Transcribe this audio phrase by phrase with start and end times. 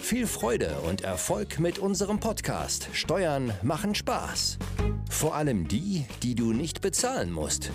[0.00, 4.58] Viel Freude und Erfolg mit unserem Podcast Steuern machen Spaß.
[5.10, 7.70] Vor allem die, die du nicht bezahlen musst.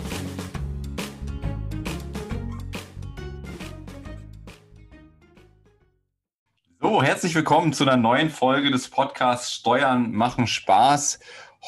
[6.80, 11.20] So, herzlich willkommen zu einer neuen Folge des Podcasts Steuern machen Spaß.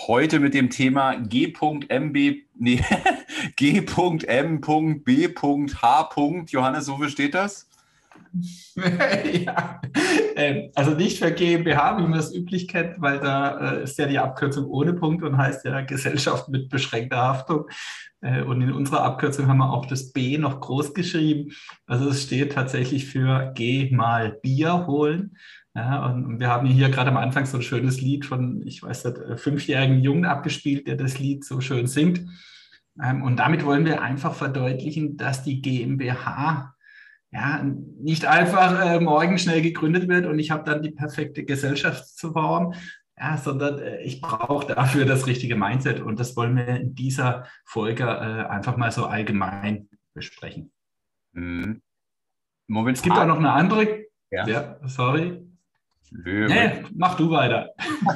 [0.09, 2.85] Heute mit dem Thema G.MB, nee,
[3.57, 4.07] G.M.B.H.
[6.49, 7.69] Johannes, wofür steht das?
[8.77, 9.81] ja,
[10.37, 14.07] ähm, also nicht für GmbH, wie man es üblich kennt, weil da äh, ist ja
[14.07, 17.65] die Abkürzung ohne Punkt und heißt ja Gesellschaft mit beschränkter Haftung.
[18.21, 21.53] Äh, und in unserer Abkürzung haben wir auch das B noch groß geschrieben.
[21.87, 25.39] Also es steht tatsächlich für G mal Bier holen.
[25.75, 29.05] Ja, und wir haben hier gerade am Anfang so ein schönes Lied von, ich weiß
[29.07, 32.21] nicht, äh, fünfjährigen Jungen abgespielt, der das Lied so schön singt.
[33.03, 36.76] Ähm, und damit wollen wir einfach verdeutlichen, dass die GmbH
[37.37, 37.63] ja,
[38.01, 42.73] nicht einfach äh, morgen schnell gegründet wird und ich habe dann die perfekte Gesellschaftsform,
[43.19, 47.47] ja, sondern äh, ich brauche dafür das richtige Mindset und das wollen wir in dieser
[47.67, 50.73] Folge äh, einfach mal so allgemein besprechen.
[51.33, 51.83] Mhm.
[52.69, 54.07] Moment, es gibt auch noch eine andere.
[54.31, 55.43] Ja, ja sorry.
[56.11, 57.75] Nee, mach du weiter.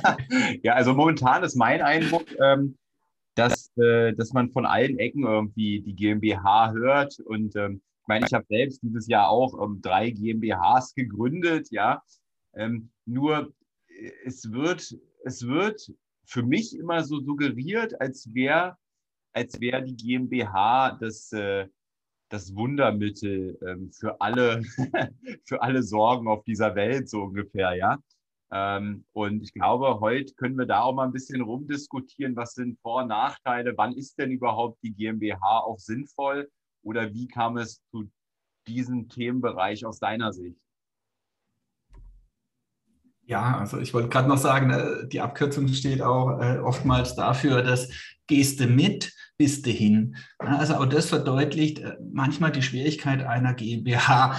[0.63, 2.79] ja, also momentan ist mein Eindruck, ähm,
[3.35, 7.19] dass, äh, dass man von allen Ecken irgendwie die GmbH hört.
[7.21, 12.03] Und ähm, meine, ich habe selbst dieses Jahr auch ähm, drei GmbHs gegründet, ja.
[12.55, 13.55] Ähm, nur
[13.87, 15.93] äh, es wird, es wird
[16.25, 18.77] für mich immer so suggeriert, als wäre
[19.33, 21.69] als wär die GmbH das, äh,
[22.31, 24.63] das Wundermittel ähm, für, alle,
[25.45, 27.99] für alle Sorgen auf dieser Welt, so ungefähr, ja.
[28.53, 32.81] Ähm, und ich glaube, heute können wir da auch mal ein bisschen rumdiskutieren, was sind
[32.81, 36.51] Vor- und Nachteile, wann ist denn überhaupt die GmbH auch sinnvoll
[36.83, 38.11] oder wie kam es zu
[38.67, 40.59] diesem Themenbereich aus deiner Sicht?
[43.31, 47.63] Ja, also ich wollte gerade noch sagen, äh, die Abkürzung steht auch äh, oftmals dafür,
[47.63, 47.89] dass
[48.27, 50.17] gehst du mit, bist du hin.
[50.39, 54.37] Also auch das verdeutlicht äh, manchmal die Schwierigkeit einer GmbH.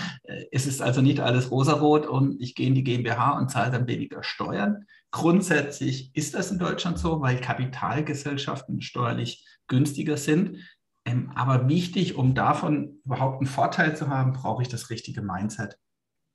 [0.52, 3.88] Es ist also nicht alles rosarot und ich gehe in die GmbH und zahle dann
[3.88, 4.86] weniger Steuern.
[5.12, 10.58] Grundsätzlich ist das in Deutschland so, weil Kapitalgesellschaften steuerlich günstiger sind.
[11.06, 15.78] Ähm, aber wichtig, um davon überhaupt einen Vorteil zu haben, brauche ich das richtige Mindset.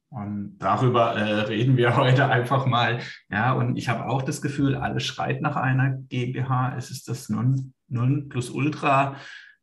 [0.08, 3.00] Und darüber äh, reden wir heute einfach mal.
[3.30, 6.76] Ja, und ich habe auch das Gefühl, alles schreit nach einer GmbH.
[6.76, 9.16] Es ist das Nun, Nun plus Ultra.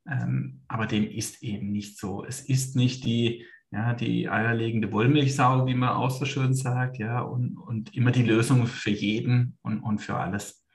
[0.07, 2.25] Ähm, aber dem ist eben nicht so.
[2.25, 7.21] Es ist nicht die, ja, die eierlegende Wollmilchsau, wie man auch so schön sagt, ja,
[7.21, 10.65] und, und immer die Lösung für jeden und, und für alles.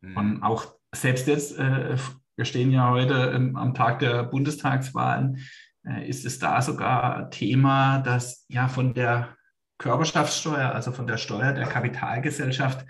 [0.00, 0.16] Mhm.
[0.16, 1.96] Und auch selbst jetzt, äh,
[2.36, 5.38] wir stehen ja heute ähm, am Tag der Bundestagswahlen,
[5.86, 9.36] äh, ist es da sogar Thema, dass ja von der
[9.78, 12.86] Körperschaftssteuer, also von der Steuer der Kapitalgesellschaft,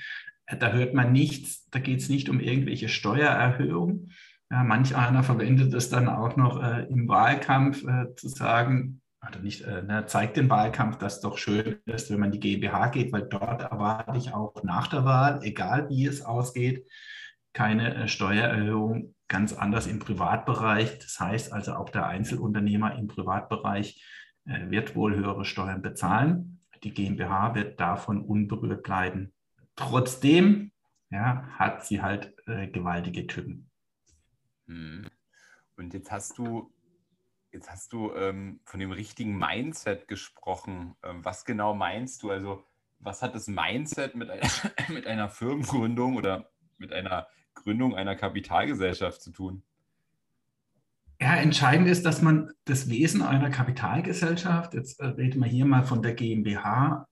[0.46, 4.12] äh, da hört man nichts, da geht es nicht um irgendwelche Steuererhöhungen.
[4.50, 9.40] Ja, manch einer verwendet es dann auch noch äh, im Wahlkampf äh, zu sagen, oder
[9.40, 13.22] nicht, äh, zeigt den Wahlkampf, dass doch schön ist, wenn man die GmbH geht, weil
[13.22, 16.86] dort erwarte ich auch nach der Wahl, egal wie es ausgeht,
[17.54, 20.98] keine äh, Steuererhöhung ganz anders im Privatbereich.
[20.98, 24.02] Das heißt also, auch der Einzelunternehmer im Privatbereich
[24.46, 26.60] äh, wird wohl höhere Steuern bezahlen.
[26.82, 29.32] Die GmbH wird davon unberührt bleiben.
[29.76, 30.72] Trotzdem
[31.10, 33.70] ja, hat sie halt äh, gewaltige Tücken.
[34.66, 35.06] Hm.
[35.76, 36.72] Und jetzt hast du,
[37.52, 40.96] jetzt hast du ähm, von dem richtigen Mindset gesprochen.
[41.02, 42.30] Ähm, was genau meinst du?
[42.30, 42.64] Also,
[42.98, 44.48] was hat das Mindset mit einer,
[44.88, 49.62] mit einer Firmengründung oder mit einer Gründung einer Kapitalgesellschaft zu tun?
[51.20, 55.84] Ja, entscheidend ist, dass man das Wesen einer Kapitalgesellschaft, jetzt äh, reden wir hier mal
[55.84, 57.06] von der GmbH,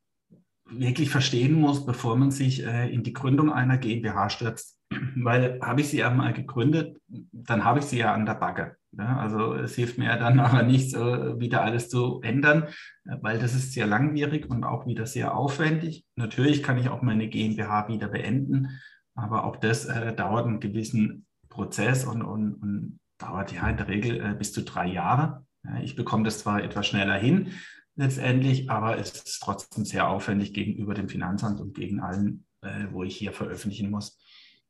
[0.67, 4.79] wirklich verstehen muss, bevor man sich äh, in die Gründung einer GmbH stürzt.
[5.17, 8.77] Weil habe ich sie ja mal gegründet, dann habe ich sie ja an der Backe.
[8.99, 12.65] Ja, also es hilft mir ja dann nachher nichts, wieder alles zu ändern,
[13.05, 16.05] äh, weil das ist sehr langwierig und auch wieder sehr aufwendig.
[16.17, 18.81] Natürlich kann ich auch meine GmbH wieder beenden,
[19.15, 23.89] aber auch das äh, dauert einen gewissen Prozess und, und, und dauert ja in der
[23.89, 25.47] Regel äh, bis zu drei Jahre.
[25.65, 27.53] Ja, ich bekomme das zwar etwas schneller hin
[27.95, 33.03] letztendlich, aber es ist trotzdem sehr aufwendig gegenüber dem Finanzamt und gegen allen, äh, wo
[33.05, 34.19] ich hier veröffentlichen muss.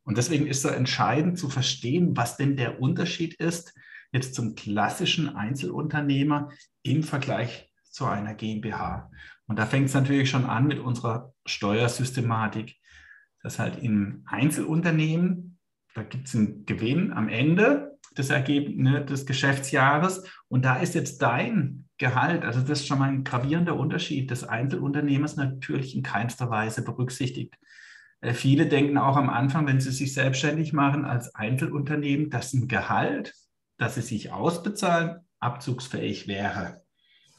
[0.04, 3.74] Und deswegen ist so entscheidend zu verstehen, was denn der Unterschied ist
[4.12, 6.50] jetzt zum klassischen Einzelunternehmer
[6.82, 9.10] im Vergleich zu einer GmbH.
[9.46, 12.76] Und da fängt es natürlich schon an mit unserer Steuersystematik.
[13.42, 15.58] Das halt im Einzelunternehmen,
[15.94, 21.22] da gibt es einen Gewinn am Ende des Ergebnisses des Geschäftsjahres und da ist jetzt
[21.22, 26.50] dein Gehalt, also das ist schon mal ein gravierender Unterschied des Einzelunternehmers natürlich in keinster
[26.50, 27.54] Weise berücksichtigt.
[28.20, 32.68] Äh, viele denken auch am Anfang, wenn sie sich selbstständig machen als Einzelunternehmen, dass ein
[32.68, 33.34] Gehalt,
[33.78, 36.82] das sie sich ausbezahlen, abzugsfähig wäre.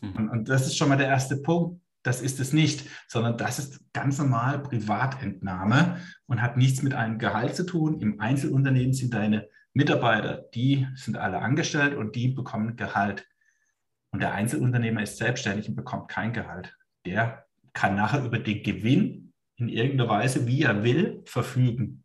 [0.02, 0.16] Mhm.
[0.16, 1.82] Und, und das ist schon mal der erste Punkt.
[2.04, 7.18] Das ist es nicht, sondern das ist ganz normal Privatentnahme und hat nichts mit einem
[7.18, 8.00] Gehalt zu tun.
[8.02, 13.28] Im Einzelunternehmen sind deine Mitarbeiter, die sind alle angestellt und die bekommen Gehalt.
[14.12, 16.78] Und der Einzelunternehmer ist selbstständig und bekommt kein Gehalt.
[17.06, 22.04] Der kann nachher über den Gewinn in irgendeiner Weise, wie er will, verfügen.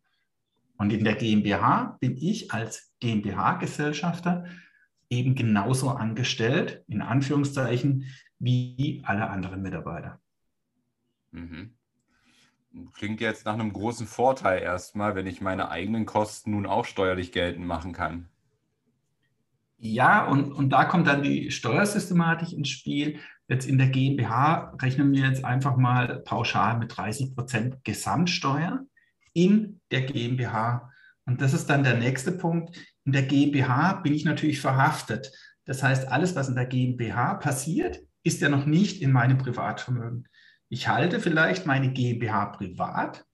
[0.77, 4.45] Und in der GmbH bin ich als GmbH-Gesellschafter
[5.09, 8.05] eben genauso angestellt, in Anführungszeichen,
[8.39, 10.19] wie alle anderen Mitarbeiter.
[11.31, 11.75] Mhm.
[12.93, 17.31] Klingt jetzt nach einem großen Vorteil erstmal, wenn ich meine eigenen Kosten nun auch steuerlich
[17.31, 18.29] geltend machen kann.
[19.77, 23.19] Ja, und, und da kommt dann die Steuersystematik ins Spiel.
[23.47, 28.85] Jetzt in der GmbH rechnen wir jetzt einfach mal pauschal mit 30 Prozent Gesamtsteuer
[29.33, 30.91] in der GmbH.
[31.25, 32.75] Und das ist dann der nächste Punkt.
[33.05, 35.31] In der GmbH bin ich natürlich verhaftet.
[35.65, 40.27] Das heißt, alles, was in der GmbH passiert, ist ja noch nicht in meinem Privatvermögen.
[40.69, 43.25] Ich halte vielleicht meine GmbH privat,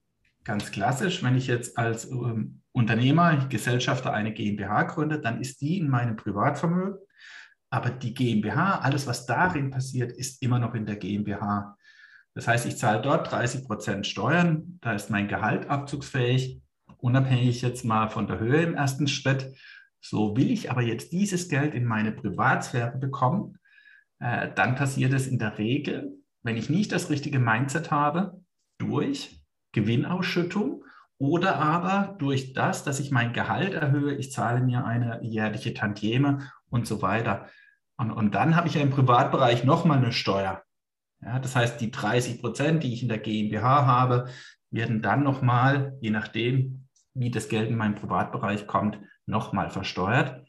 [0.42, 5.78] ganz klassisch, wenn ich jetzt als ähm, Unternehmer, Gesellschafter eine GmbH gründe, dann ist die
[5.78, 6.98] in meinem Privatvermögen.
[7.68, 11.76] Aber die GmbH, alles, was darin passiert, ist immer noch in der GmbH.
[12.32, 16.62] Das heißt, ich zahle dort 30 Prozent Steuern, da ist mein Gehalt abzugsfähig,
[16.96, 19.54] unabhängig jetzt mal von der Höhe im ersten Schritt.
[20.00, 23.58] So will ich aber jetzt dieses Geld in meine Privatsphäre bekommen,
[24.20, 28.40] äh, dann passiert es in der Regel, wenn ich nicht das richtige Mindset habe,
[28.78, 29.40] durch
[29.72, 30.84] Gewinnausschüttung
[31.18, 36.50] oder aber durch das, dass ich mein Gehalt erhöhe, ich zahle mir eine jährliche Tantieme
[36.68, 37.48] und so weiter.
[37.96, 40.62] Und, und dann habe ich ja im Privatbereich nochmal eine Steuer.
[41.22, 44.28] Ja, das heißt, die 30 Prozent, die ich in der GmbH habe,
[44.70, 50.45] werden dann nochmal, je nachdem, wie das Geld in meinen Privatbereich kommt, nochmal versteuert.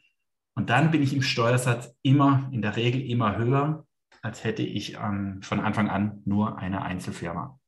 [0.58, 3.86] Und dann bin ich im Steuersatz immer, in der Regel immer höher,
[4.22, 7.60] als hätte ich ähm, von Anfang an nur eine Einzelfirma.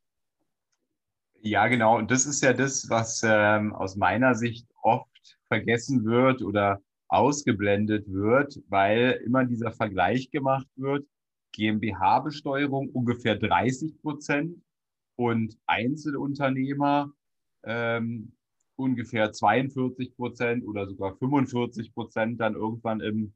[1.40, 1.98] Ja, genau.
[1.98, 8.08] Und das ist ja das, was ähm, aus meiner Sicht oft vergessen wird oder ausgeblendet
[8.08, 11.06] wird, weil immer dieser Vergleich gemacht wird,
[11.52, 14.60] GmbH-Besteuerung ungefähr 30 Prozent
[15.14, 17.12] und Einzelunternehmer
[17.62, 18.32] ähm,
[18.80, 23.34] ungefähr 42 Prozent oder sogar 45 Prozent dann irgendwann im,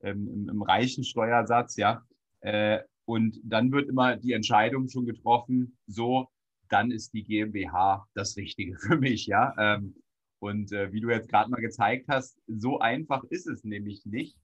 [0.00, 2.04] im, im reichen Steuersatz, ja.
[2.40, 6.28] Äh, und dann wird immer die Entscheidung schon getroffen, so,
[6.68, 9.54] dann ist die GmbH das Richtige für mich, ja.
[9.58, 9.94] Ähm,
[10.38, 14.36] und äh, wie du jetzt gerade mal gezeigt hast, so einfach ist es nämlich nicht.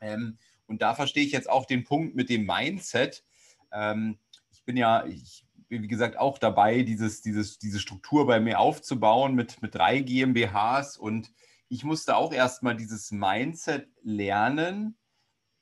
[0.00, 0.36] Ähm,
[0.66, 3.24] und da verstehe ich jetzt auch den Punkt mit dem Mindset.
[3.72, 4.18] Ähm,
[4.50, 5.46] ich bin ja, ich
[5.80, 10.98] wie gesagt auch dabei, dieses, dieses, diese Struktur bei mir aufzubauen mit, mit drei GmbHs.
[10.98, 11.32] Und
[11.68, 14.98] ich musste auch erstmal dieses Mindset lernen,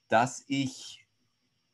[0.09, 1.07] dass ich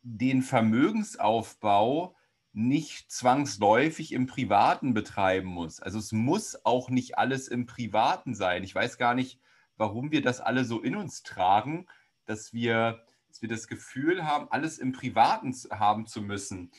[0.02, 2.14] den Vermögensaufbau
[2.52, 5.80] nicht zwangsläufig im Privaten betreiben muss.
[5.80, 8.64] Also es muss auch nicht alles im Privaten sein.
[8.64, 9.40] Ich weiß gar nicht,
[9.76, 11.86] warum wir das alle so in uns tragen,
[12.24, 16.70] dass wir, dass wir das Gefühl haben, alles im Privaten haben zu müssen.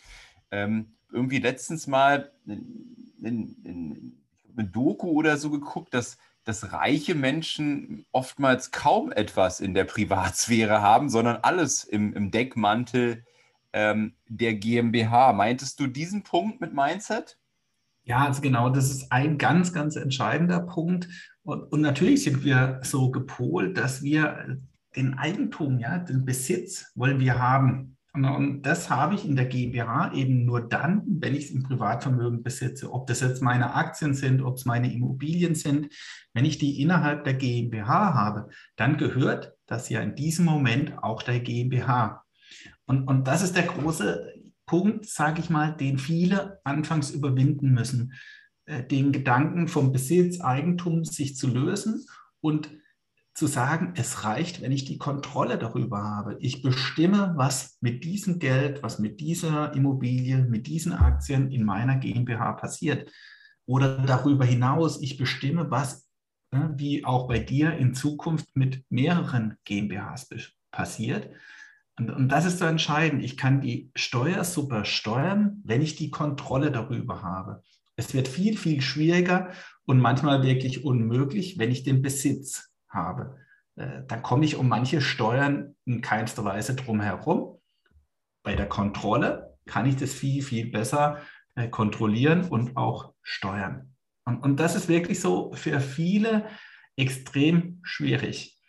[0.50, 4.18] Ähm, irgendwie letztens mal in, in, in,
[4.58, 10.82] in Doku oder so geguckt, dass, dass reiche Menschen oftmals kaum etwas in der Privatsphäre
[10.82, 13.24] haben, sondern alles im, im Deckmantel
[13.74, 15.34] ähm, der GmbH.
[15.34, 17.38] Meintest du diesen Punkt mit Mindset?
[18.04, 21.10] Ja, also genau, das ist ein ganz, ganz entscheidender Punkt.
[21.44, 24.60] Und, und natürlich sind wir so gepolt, dass wir
[24.96, 27.97] den Eigentum, ja, den Besitz wollen wir haben.
[28.14, 31.64] Und, und das habe ich in der GmbH eben nur dann, wenn ich es im
[31.64, 32.92] Privatvermögen besitze.
[32.92, 35.94] Ob das jetzt meine Aktien sind, ob es meine Immobilien sind.
[36.34, 41.22] Wenn ich die innerhalb der GmbH habe, dann gehört das ja in diesem Moment auch
[41.22, 42.24] der GmbH.
[42.86, 44.34] Und, und das ist der große
[44.66, 48.14] Punkt, sage ich mal, den viele anfangs überwinden müssen,
[48.66, 52.06] äh, den Gedanken vom Besitz, Eigentum sich zu lösen
[52.42, 52.70] und
[53.38, 56.38] zu sagen, es reicht, wenn ich die Kontrolle darüber habe.
[56.39, 61.98] Ich bestimme, was mit diesem Geld, was mit dieser Immobilie, mit diesen Aktien in meiner
[61.98, 63.12] GmbH passiert.
[63.67, 66.08] oder darüber hinaus, ich bestimme, was,
[66.51, 70.29] wie auch bei dir in Zukunft mit mehreren GmbHs
[70.72, 71.29] passiert.
[72.00, 73.24] Und, und das ist so entscheidend.
[73.24, 77.62] Ich kann die Steuer super steuern, wenn ich die Kontrolle darüber habe.
[77.98, 79.51] Es wird viel, viel schwieriger
[79.86, 83.38] und manchmal wirklich unmöglich, wenn ich den Besitz habe.
[83.75, 87.60] Äh, dann komme ich um manche Steuern in keinster Weise drum herum.
[88.44, 91.22] Bei der Kontrolle kann ich das viel, viel besser
[91.56, 93.96] äh, kontrollieren und auch steuern.
[94.25, 96.48] Und, und das ist wirklich so für viele
[96.96, 98.60] extrem schwierig.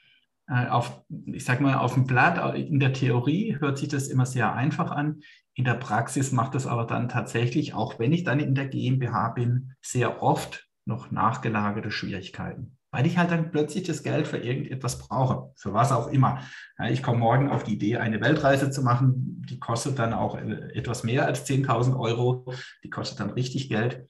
[0.48, 4.26] Äh, auf, ich sage mal, auf dem Blatt, in der Theorie hört sich das immer
[4.26, 5.20] sehr einfach an.
[5.54, 9.30] In der Praxis macht das aber dann tatsächlich, auch wenn ich dann in der GmbH
[9.30, 12.77] bin, sehr oft noch nachgelagerte Schwierigkeiten.
[12.90, 16.40] Weil ich halt dann plötzlich das Geld für irgendetwas brauche, für was auch immer.
[16.88, 20.72] Ich komme morgen auf die Idee, eine Weltreise zu machen, die kostet dann auch äh,
[20.74, 22.52] etwas mehr als 10.000 Euro,
[22.82, 24.08] die kostet dann richtig Geld.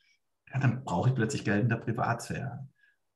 [0.53, 2.69] Ja, dann brauche ich plötzlich Geld in der Privatsphäre.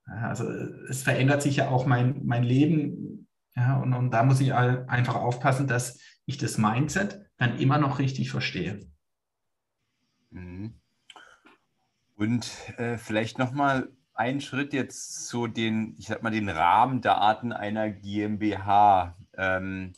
[0.05, 0.49] Also
[0.89, 3.29] es verändert sich ja auch mein, mein Leben.
[3.55, 7.99] Ja, und, und da muss ich einfach aufpassen, dass ich das Mindset dann immer noch
[7.99, 8.81] richtig verstehe.
[10.31, 10.75] Mhm.
[12.17, 17.91] Und äh, vielleicht nochmal einen Schritt jetzt zu den, ich sag mal, den Rahmendaten einer
[17.91, 19.17] GmbH.
[19.37, 19.93] Ähm,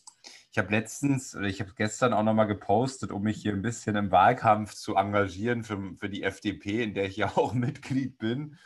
[0.50, 3.97] ich habe letztens oder ich habe gestern auch nochmal gepostet, um mich hier ein bisschen
[3.97, 8.56] im Wahlkampf zu engagieren für, für die FDP, in der ich ja auch Mitglied bin.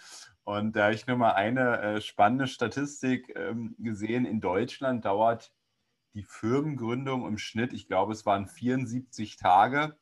[0.44, 4.24] Und da habe ich nur mal eine äh, spannende Statistik ähm, gesehen.
[4.26, 5.52] In Deutschland dauert
[6.14, 9.96] die Firmengründung im Schnitt, ich glaube, es waren 74 Tage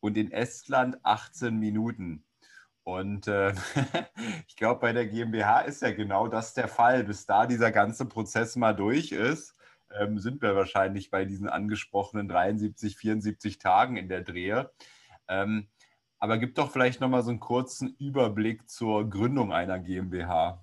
[0.00, 2.24] und in Estland 18 Minuten.
[2.90, 3.52] Und äh,
[4.48, 7.04] ich glaube, bei der GmbH ist ja genau das der Fall.
[7.04, 9.54] Bis da dieser ganze Prozess mal durch ist,
[9.98, 14.70] ähm, sind wir wahrscheinlich bei diesen angesprochenen 73, 74 Tagen in der Drehe.
[15.28, 15.68] Ähm,
[16.18, 20.60] aber gib doch vielleicht nochmal so einen kurzen Überblick zur Gründung einer GmbH.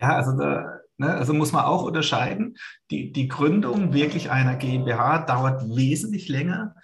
[0.00, 2.58] Ja, also, da, ne, also muss man auch unterscheiden.
[2.90, 6.76] Die, die Gründung wirklich einer GmbH dauert wesentlich länger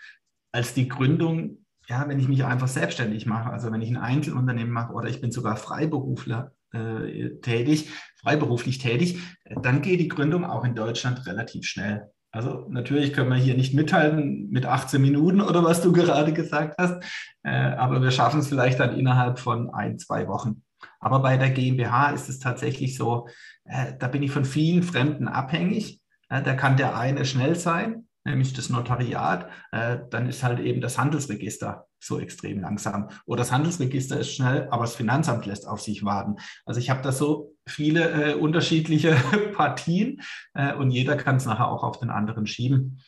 [0.53, 4.73] als die Gründung ja, wenn ich mich einfach selbstständig mache, also wenn ich ein Einzelunternehmen
[4.73, 9.21] mache oder ich bin sogar Freiberufler äh, tätig, freiberuflich tätig,
[9.63, 12.11] dann geht die Gründung auch in Deutschland relativ schnell.
[12.31, 16.75] Also natürlich können wir hier nicht mithalten mit 18 Minuten oder was du gerade gesagt
[16.79, 17.03] hast,
[17.43, 20.63] äh, aber wir schaffen es vielleicht dann innerhalb von ein, zwei Wochen.
[21.01, 23.29] Aber bei der GmbH ist es tatsächlich so,
[23.65, 26.03] äh, da bin ich von vielen Fremden abhängig.
[26.29, 30.99] da kann der eine schnell sein, nämlich das Notariat, äh, dann ist halt eben das
[30.99, 33.09] Handelsregister so extrem langsam.
[33.27, 36.37] Oder das Handelsregister ist schnell, aber das Finanzamt lässt auf sich warten.
[36.65, 39.17] Also ich habe da so viele äh, unterschiedliche
[39.55, 40.21] Partien
[40.55, 43.01] äh, und jeder kann es nachher auch auf den anderen schieben.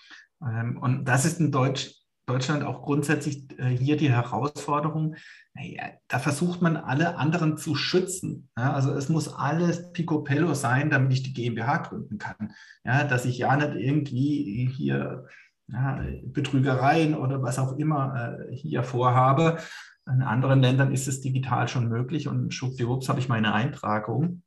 [0.42, 1.99] Ähm, und das ist in Deutsch,
[2.30, 5.16] Deutschland auch grundsätzlich äh, hier die Herausforderung,
[5.54, 8.48] naja, da versucht man alle anderen zu schützen.
[8.56, 12.52] Ja, also es muss alles picobello sein, damit ich die GmbH gründen kann.
[12.84, 15.26] Ja, dass ich ja nicht irgendwie hier
[15.66, 19.58] ja, Betrügereien oder was auch immer äh, hier vorhabe.
[20.06, 24.42] In anderen Ländern ist es digital schon möglich und schwuppdiwupps habe ich meine Eintragung.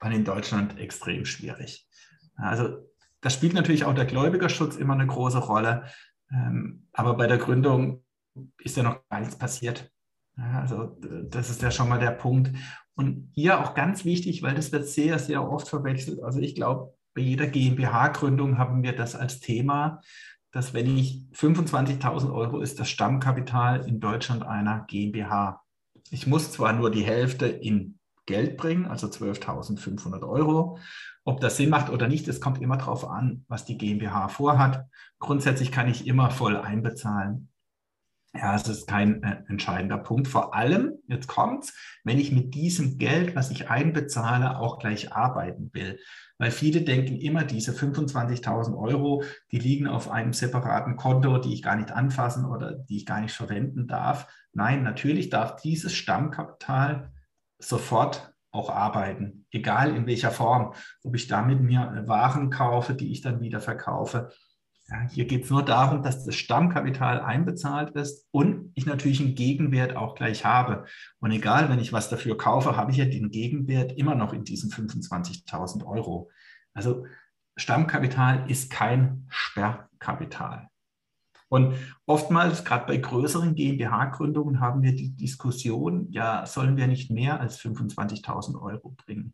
[0.00, 1.88] Und in Deutschland extrem schwierig.
[2.36, 2.88] Also
[3.20, 5.84] das spielt natürlich auch der Gläubigerschutz immer eine große Rolle.
[6.32, 8.04] Ähm, aber bei der Gründung
[8.58, 9.90] ist ja noch gar nichts passiert.
[10.36, 10.96] Also
[11.28, 12.52] das ist ja schon mal der Punkt.
[12.94, 16.22] Und hier auch ganz wichtig, weil das wird sehr, sehr oft verwechselt.
[16.22, 20.00] Also ich glaube, bei jeder GmbH-Gründung haben wir das als Thema,
[20.52, 25.62] dass wenn ich 25.000 Euro ist das Stammkapital in Deutschland einer GmbH.
[26.10, 30.78] Ich muss zwar nur die Hälfte in Geld bringen, also 12.500 Euro.
[31.28, 34.86] Ob das Sinn macht oder nicht, es kommt immer darauf an, was die GmbH vorhat.
[35.18, 37.50] Grundsätzlich kann ich immer voll einbezahlen.
[38.32, 40.26] Ja, es ist kein äh, entscheidender Punkt.
[40.26, 45.68] Vor allem, jetzt kommt's, wenn ich mit diesem Geld, was ich einbezahle, auch gleich arbeiten
[45.74, 45.98] will.
[46.38, 51.62] Weil viele denken immer, diese 25.000 Euro, die liegen auf einem separaten Konto, die ich
[51.62, 54.32] gar nicht anfassen oder die ich gar nicht verwenden darf.
[54.54, 57.12] Nein, natürlich darf dieses Stammkapital
[57.58, 60.74] sofort auch arbeiten, egal in welcher Form.
[61.02, 64.30] Ob ich damit mir Waren kaufe, die ich dann wieder verkaufe
[64.90, 69.34] ja, hier geht es nur darum, dass das Stammkapital einbezahlt ist und ich natürlich einen
[69.34, 70.86] Gegenwert auch gleich habe.
[71.20, 74.44] Und egal, wenn ich was dafür kaufe, habe ich ja den Gegenwert immer noch in
[74.44, 76.30] diesen 25.000 Euro.
[76.72, 77.04] Also
[77.56, 80.68] Stammkapital ist kein Sperrkapital.
[81.48, 81.74] Und
[82.06, 87.58] oftmals, gerade bei größeren GmbH-Gründungen, haben wir die Diskussion, ja, sollen wir nicht mehr als
[87.60, 89.32] 25.000 Euro bringen?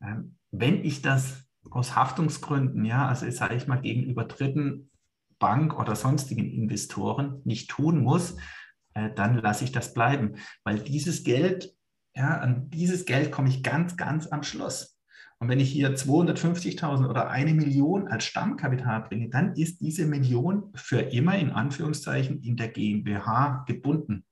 [0.00, 4.90] Ähm, wenn ich das aus Haftungsgründen, ja, also sage ich mal gegenüber Dritten,
[5.38, 8.36] Bank oder sonstigen Investoren nicht tun muss,
[8.94, 11.78] äh, dann lasse ich das bleiben, weil dieses Geld
[12.18, 14.97] ja, an dieses Geld komme ich ganz, ganz am Schluss.
[15.40, 20.72] Und wenn ich hier 250.000 oder eine Million als Stammkapital bringe, dann ist diese Million
[20.74, 24.24] für immer in Anführungszeichen in der GmbH gebunden.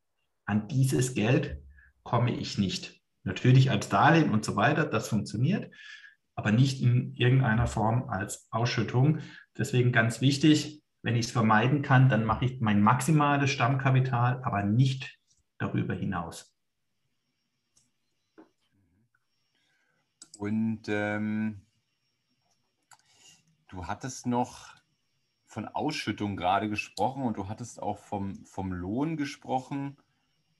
[0.47, 1.63] An dieses Geld
[2.03, 3.01] komme ich nicht.
[3.23, 5.73] Natürlich als Darlehen und so weiter, das funktioniert,
[6.35, 9.19] aber nicht in irgendeiner Form als Ausschüttung.
[9.57, 14.65] Deswegen ganz wichtig, wenn ich es vermeiden kann, dann mache ich mein maximales Stammkapital, aber
[14.65, 15.19] nicht
[15.59, 16.56] darüber hinaus.
[20.38, 21.61] Und ähm,
[23.69, 24.75] du hattest noch
[25.47, 29.97] von Ausschüttung gerade gesprochen und du hattest auch vom, vom Lohn gesprochen.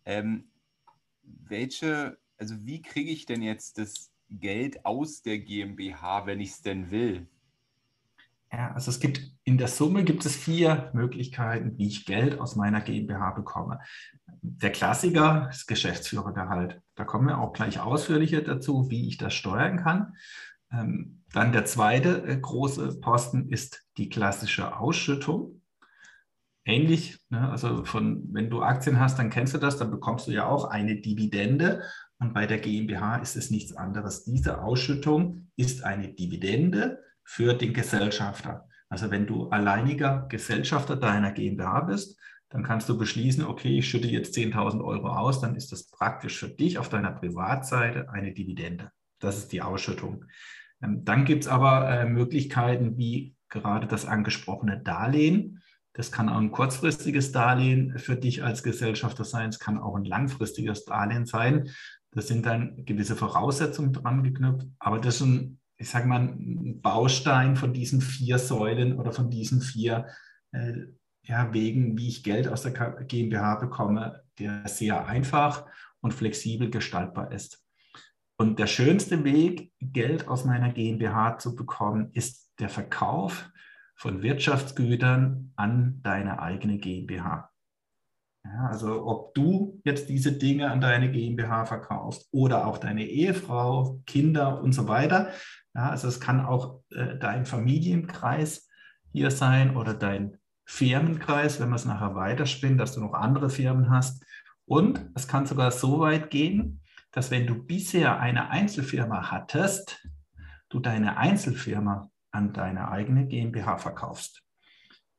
[0.05, 0.51] Ähm,
[1.23, 6.63] welche, also wie kriege ich denn jetzt das Geld aus der GmbH, wenn ich es
[6.63, 7.29] denn will?
[8.57, 12.57] Ja, also es gibt in der Summe gibt es vier Möglichkeiten, wie ich Geld aus
[12.57, 13.81] meiner GmbH bekomme.
[14.41, 16.81] Der Klassiker ist Geschäftsführergehalt.
[16.95, 20.15] Da kommen wir auch gleich ausführlicher dazu, wie ich das steuern kann.
[20.73, 25.61] Ähm, dann der zweite äh, große Posten ist die klassische Ausschüttung.
[26.65, 27.51] Ähnlich, ne?
[27.51, 30.65] also von, wenn du Aktien hast, dann kennst du das, dann bekommst du ja auch
[30.65, 31.83] eine Dividende.
[32.19, 34.25] Und bei der GmbH ist es nichts anderes.
[34.25, 38.69] Diese Ausschüttung ist eine Dividende für den Gesellschafter.
[38.89, 42.19] Also wenn du alleiniger Gesellschafter deiner GmbH bist,
[42.49, 46.39] dann kannst du beschließen, okay, ich schütte jetzt 10.000 Euro aus, dann ist das praktisch
[46.39, 48.93] für dich auf deiner Privatseite eine Dividende.
[49.19, 50.25] Das ist die Ausschüttung.
[50.81, 55.63] Ähm, dann gibt es aber äh, Möglichkeiten wie gerade das angesprochene Darlehen.
[55.93, 59.49] Das kann auch ein kurzfristiges Darlehen für dich als Gesellschafter sein.
[59.49, 61.71] Es kann auch ein langfristiges Darlehen sein.
[62.13, 64.69] Das sind dann gewisse Voraussetzungen dran geknüpft.
[64.79, 69.31] Aber das ist ein ich sage mal, ein Baustein von diesen vier Säulen oder von
[69.31, 70.07] diesen vier
[70.53, 70.73] äh,
[71.23, 75.67] ja, Wegen, wie ich Geld aus der GmbH bekomme, der sehr einfach
[76.01, 77.63] und flexibel gestaltbar ist.
[78.39, 83.51] Und der schönste Weg, Geld aus meiner GmbH zu bekommen, ist der Verkauf
[83.97, 87.51] von Wirtschaftsgütern an deine eigene GmbH.
[88.45, 94.01] Ja, also ob du jetzt diese Dinge an deine GmbH verkaufst oder auch deine Ehefrau,
[94.07, 95.31] Kinder und so weiter,
[95.77, 98.67] ja, also es kann auch äh, dein Familienkreis
[99.13, 103.91] hier sein oder dein Firmenkreis, wenn man es nachher weiterspinnt, dass du noch andere Firmen
[103.91, 104.25] hast.
[104.65, 106.81] Und es kann sogar so weit gehen,
[107.13, 110.09] dass wenn du bisher eine Einzelfirma hattest,
[110.71, 114.43] du deine Einzelfirma an deine eigene GmbH verkaufst.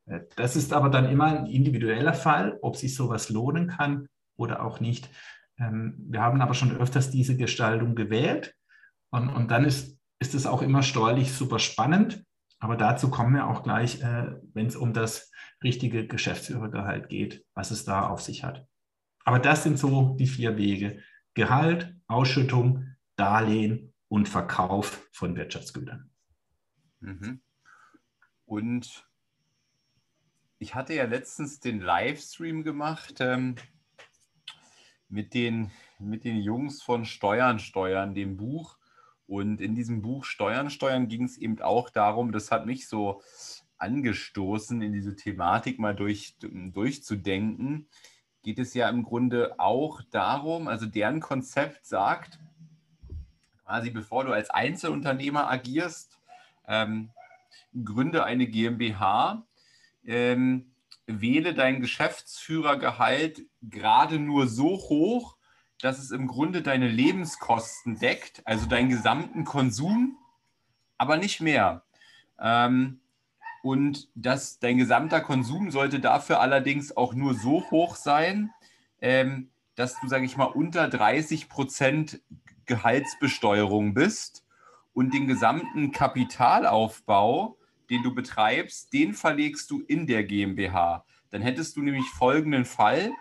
[0.06, 4.64] Äh, das ist aber dann immer ein individueller Fall, ob sich sowas lohnen kann oder
[4.64, 5.08] auch nicht.
[5.56, 8.56] Ähm, wir haben aber schon öfters diese Gestaltung gewählt
[9.10, 12.24] und, und dann ist ist es auch immer steuerlich super spannend.
[12.60, 15.30] Aber dazu kommen wir auch gleich, äh, wenn es um das
[15.62, 18.66] richtige Geschäftsführergehalt geht, was es da auf sich hat.
[19.24, 21.02] Aber das sind so die vier Wege.
[21.34, 26.10] Gehalt, Ausschüttung, Darlehen und Verkauf von Wirtschaftsgütern.
[27.00, 27.40] Mhm.
[28.46, 29.06] Und
[30.58, 33.54] ich hatte ja letztens den Livestream gemacht ähm,
[35.08, 38.78] mit, den, mit den Jungs von Steuern steuern, dem Buch.
[39.28, 43.20] Und in diesem Buch Steuern, Steuern ging es eben auch darum, das hat mich so
[43.76, 47.86] angestoßen, in diese Thematik mal durch, durchzudenken,
[48.42, 52.38] geht es ja im Grunde auch darum, also deren Konzept sagt,
[53.64, 56.18] quasi bevor du als Einzelunternehmer agierst,
[56.66, 57.10] ähm,
[57.84, 59.46] gründe eine GmbH,
[60.04, 60.72] ähm,
[61.06, 65.37] wähle dein Geschäftsführergehalt gerade nur so hoch,
[65.80, 70.18] dass es im Grunde deine Lebenskosten deckt, also deinen gesamten Konsum,
[70.96, 71.82] aber nicht mehr.
[72.40, 73.00] Ähm,
[73.62, 78.50] und dass dein gesamter Konsum sollte dafür allerdings auch nur so hoch sein,
[79.00, 82.20] ähm, dass du, sage ich mal, unter 30 Prozent
[82.66, 84.44] Gehaltsbesteuerung bist
[84.92, 87.56] und den gesamten Kapitalaufbau,
[87.88, 91.04] den du betreibst, den verlegst du in der GmbH.
[91.30, 93.12] Dann hättest du nämlich folgenden Fall,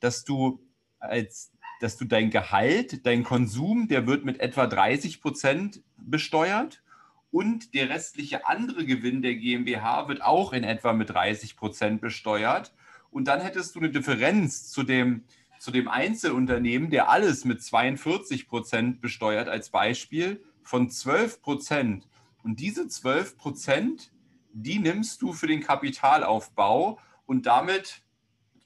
[0.00, 0.60] dass du
[0.98, 6.82] als dass du dein Gehalt, dein Konsum, der wird mit etwa 30 Prozent besteuert
[7.30, 12.72] und der restliche andere Gewinn der GmbH wird auch in etwa mit 30 Prozent besteuert.
[13.10, 15.24] Und dann hättest du eine Differenz zu dem,
[15.58, 22.08] zu dem Einzelunternehmen, der alles mit 42 Prozent besteuert, als Beispiel von 12 Prozent.
[22.42, 24.12] Und diese 12 Prozent,
[24.52, 28.02] die nimmst du für den Kapitalaufbau und damit,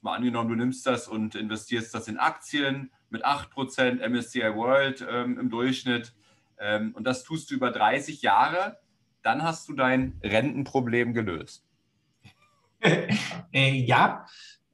[0.03, 5.39] mal angenommen, du nimmst das und investierst das in Aktien, mit 8% MSCI World ähm,
[5.39, 6.13] im Durchschnitt.
[6.59, 8.77] Ähm, und das tust du über 30 Jahre,
[9.21, 11.65] dann hast du dein Rentenproblem gelöst.
[12.81, 14.25] äh, ja,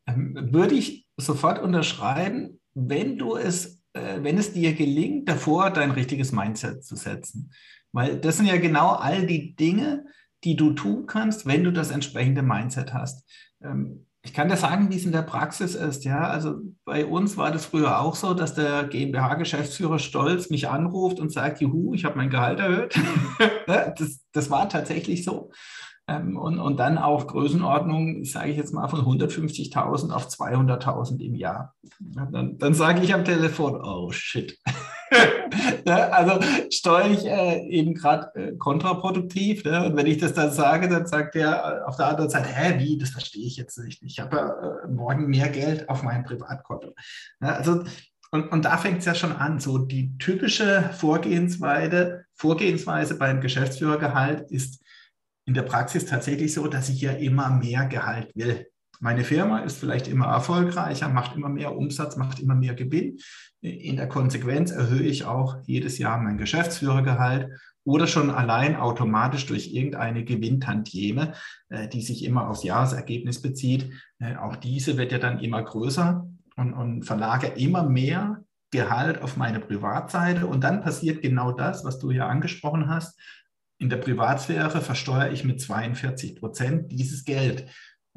[0.07, 5.91] ähm, würde ich sofort unterschreiben, wenn du es äh, wenn es dir gelingt, davor dein
[5.91, 7.51] richtiges Mindset zu setzen.
[7.91, 10.05] Weil das sind ja genau all die Dinge,
[10.43, 13.27] die du tun kannst, wenn du das entsprechende Mindset hast.
[13.61, 16.03] Ähm, ich kann dir sagen, wie es in der Praxis ist.
[16.03, 21.19] Ja, also bei uns war das früher auch so, dass der GmbH-Geschäftsführer stolz mich anruft
[21.19, 22.99] und sagt, juhu, ich habe mein Gehalt erhöht.
[23.67, 25.51] das, das war tatsächlich so.
[26.08, 31.36] Ähm, und, und dann auch Größenordnung, sage ich jetzt mal, von 150.000 auf 200.000 im
[31.36, 31.75] Jahr.
[31.99, 34.58] Dann, dann sage ich am Telefon, oh shit.
[35.85, 36.13] ne?
[36.13, 36.39] Also
[36.71, 39.63] steuere äh, eben gerade äh, kontraproduktiv.
[39.63, 39.85] Ne?
[39.85, 42.97] Und wenn ich das dann sage, dann sagt er auf der anderen Seite, hä, wie,
[42.97, 44.01] das verstehe ich jetzt nicht.
[44.03, 46.93] Ich habe ja äh, morgen mehr Geld auf meinem Privatkonto.
[47.39, 47.55] Ne?
[47.55, 47.83] Also
[48.31, 49.59] und, und da fängt es ja schon an.
[49.59, 54.83] So die typische Vorgehensweise, Vorgehensweise beim Geschäftsführergehalt ist
[55.45, 58.67] in der Praxis tatsächlich so, dass ich ja immer mehr Gehalt will.
[59.01, 63.17] Meine Firma ist vielleicht immer erfolgreicher, macht immer mehr Umsatz, macht immer mehr Gewinn.
[63.62, 67.49] In der Konsequenz erhöhe ich auch jedes Jahr mein Geschäftsführergehalt
[67.85, 71.33] oder schon allein automatisch durch irgendeine Gewinntantieme,
[71.69, 73.91] äh, die sich immer aufs Jahresergebnis bezieht.
[74.19, 79.38] Äh, auch diese wird ja dann immer größer und, und verlagere immer mehr Gehalt auf
[79.38, 80.45] meine Privatseite.
[80.45, 83.19] Und dann passiert genau das, was du hier angesprochen hast.
[83.79, 87.65] In der Privatsphäre versteuere ich mit 42 Prozent dieses Geld.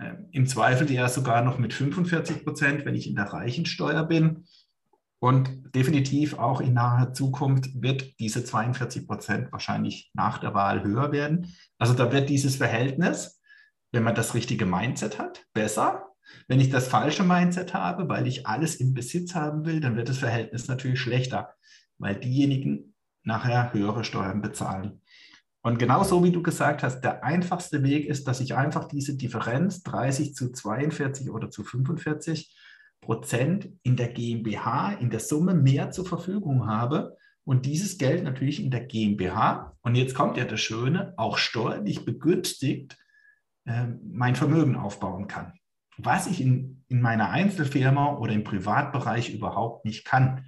[0.03, 4.45] Ähm, Im Zweifel ja sogar noch mit 45 Prozent, wenn ich in der Reichensteuer bin.
[5.21, 11.13] Und definitiv auch in naher Zukunft wird diese 42 Prozent wahrscheinlich nach der Wahl höher
[11.13, 11.55] werden.
[11.79, 13.41] Also da wird dieses Verhältnis,
[13.93, 16.09] wenn man das richtige Mindset hat, besser.
[16.49, 20.09] Wenn ich das falsche Mindset habe, weil ich alles im Besitz haben will, dann wird
[20.09, 21.55] das Verhältnis natürlich schlechter,
[21.99, 25.02] weil diejenigen nachher höhere Steuern bezahlen.
[25.63, 29.83] Und genauso wie du gesagt hast, der einfachste Weg ist, dass ich einfach diese Differenz
[29.85, 32.57] 30 zu 42 oder zu 45
[33.01, 38.63] Prozent in der GmbH, in der Summe mehr zur Verfügung habe und dieses Geld natürlich
[38.63, 42.97] in der GmbH, und jetzt kommt ja das Schöne, auch steuerlich begünstigt
[43.65, 45.55] äh, mein Vermögen aufbauen kann.
[45.99, 50.47] Was ich in, in meiner Einzelfirma oder im Privatbereich überhaupt nicht kann,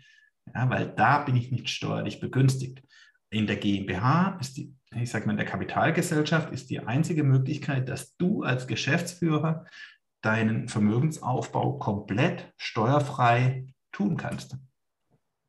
[0.54, 2.82] ja, weil da bin ich nicht steuerlich begünstigt.
[3.30, 8.16] In der GmbH ist die ich sage mal, der Kapitalgesellschaft ist die einzige Möglichkeit, dass
[8.16, 9.66] du als Geschäftsführer
[10.20, 14.56] deinen Vermögensaufbau komplett steuerfrei tun kannst.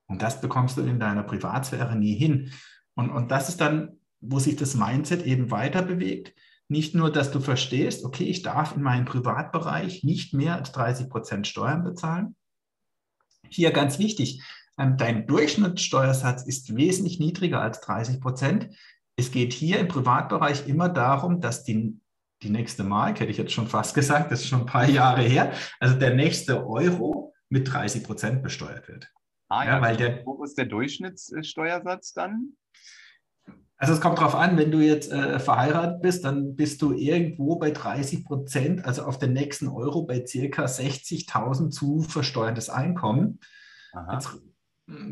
[0.07, 2.51] Und das bekommst du in deiner Privatsphäre nie hin.
[2.93, 6.33] Und, und das ist dann, wo sich das Mindset eben weiter bewegt.
[6.67, 11.09] Nicht nur, dass du verstehst, okay, ich darf in meinem Privatbereich nicht mehr als 30
[11.09, 12.35] Prozent Steuern bezahlen.
[13.49, 14.41] Hier ganz wichtig,
[14.77, 18.69] ähm, dein Durchschnittssteuersatz ist wesentlich niedriger als 30 Prozent
[19.17, 21.99] es geht hier im Privatbereich immer darum, dass die,
[22.43, 25.21] die nächste Mark, hätte ich jetzt schon fast gesagt, das ist schon ein paar Jahre
[25.21, 29.11] her, also der nächste Euro mit 30 Prozent besteuert wird.
[29.47, 32.53] Ah ja, ja weil der, wo ist der Durchschnittssteuersatz dann?
[33.77, 37.57] Also es kommt darauf an, wenn du jetzt äh, verheiratet bist, dann bist du irgendwo
[37.57, 43.39] bei 30 Prozent, also auf den nächsten Euro bei circa 60.000 zu versteuerndes Einkommen.
[44.11, 44.29] Jetzt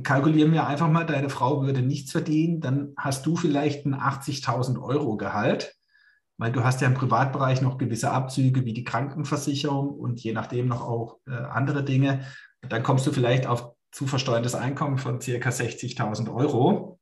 [0.03, 4.81] kalkulieren wir einfach mal, deine Frau würde nichts verdienen, dann hast du vielleicht ein 80.000
[4.81, 5.75] Euro Gehalt,
[6.37, 10.67] weil du hast ja im Privatbereich noch gewisse Abzüge wie die Krankenversicherung und je nachdem
[10.67, 12.25] noch auch äh, andere Dinge.
[12.61, 16.99] Dann kommst du vielleicht auf zu versteuerndes Einkommen von circa 60.000 Euro.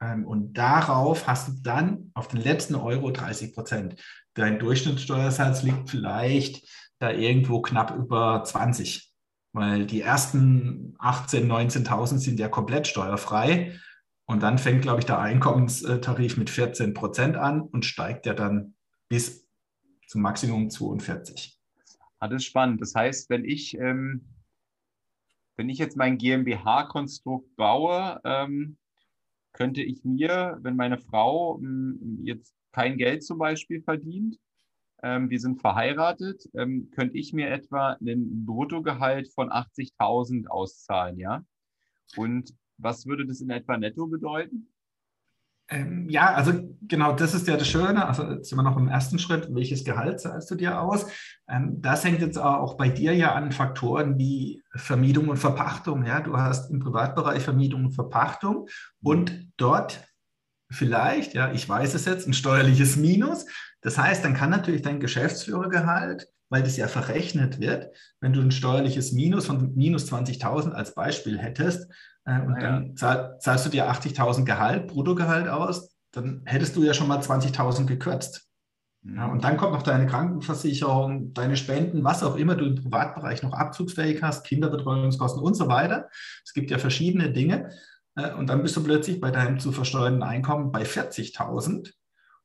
[0.00, 3.96] Ähm, und darauf hast du dann auf den letzten Euro 30 Prozent.
[4.34, 6.68] Dein Durchschnittssteuersatz liegt vielleicht
[7.00, 9.09] da irgendwo knapp über 20
[9.52, 11.46] weil die ersten 18.000,
[11.84, 13.78] 19.000 sind ja komplett steuerfrei.
[14.26, 18.74] Und dann fängt, glaube ich, der Einkommenstarif mit 14 Prozent an und steigt ja dann
[19.08, 19.48] bis
[20.06, 21.58] zum Maximum 42.
[22.20, 22.80] Ah, das ist spannend.
[22.80, 24.24] Das heißt, wenn ich, ähm,
[25.56, 28.76] wenn ich jetzt mein GmbH-Konstrukt baue, ähm,
[29.52, 34.38] könnte ich mir, wenn meine Frau ähm, jetzt kein Geld zum Beispiel verdient,
[35.02, 41.44] ähm, wir sind verheiratet, ähm, könnte ich mir etwa ein Bruttogehalt von 80.000 auszahlen, ja?
[42.16, 44.68] Und was würde das in etwa netto bedeuten?
[45.70, 48.04] Ähm, ja, also genau, das ist ja das Schöne.
[48.06, 49.48] Also jetzt sind wir noch im ersten Schritt.
[49.54, 51.06] Welches Gehalt zahlst du dir aus?
[51.48, 56.04] Ähm, das hängt jetzt auch bei dir ja an Faktoren wie Vermietung und Verpachtung.
[56.04, 58.68] Ja, du hast im Privatbereich Vermietung und Verpachtung
[59.00, 60.04] und dort
[60.72, 63.46] vielleicht, ja, ich weiß es jetzt, ein steuerliches Minus.
[63.82, 68.50] Das heißt, dann kann natürlich dein Geschäftsführergehalt, weil das ja verrechnet wird, wenn du ein
[68.50, 71.90] steuerliches Minus von minus 20.000 als Beispiel hättest
[72.24, 72.60] äh, und ja.
[72.60, 77.20] dann zahl, zahlst du dir 80.000 Gehalt, Bruttogehalt aus, dann hättest du ja schon mal
[77.20, 78.50] 20.000 gekürzt.
[79.02, 83.42] Ja, und dann kommt noch deine Krankenversicherung, deine Spenden, was auch immer du im Privatbereich
[83.42, 86.10] noch abzugsfähig hast, Kinderbetreuungskosten und so weiter.
[86.44, 87.70] Es gibt ja verschiedene Dinge.
[88.16, 91.92] Äh, und dann bist du plötzlich bei deinem zu versteuernden Einkommen bei 40.000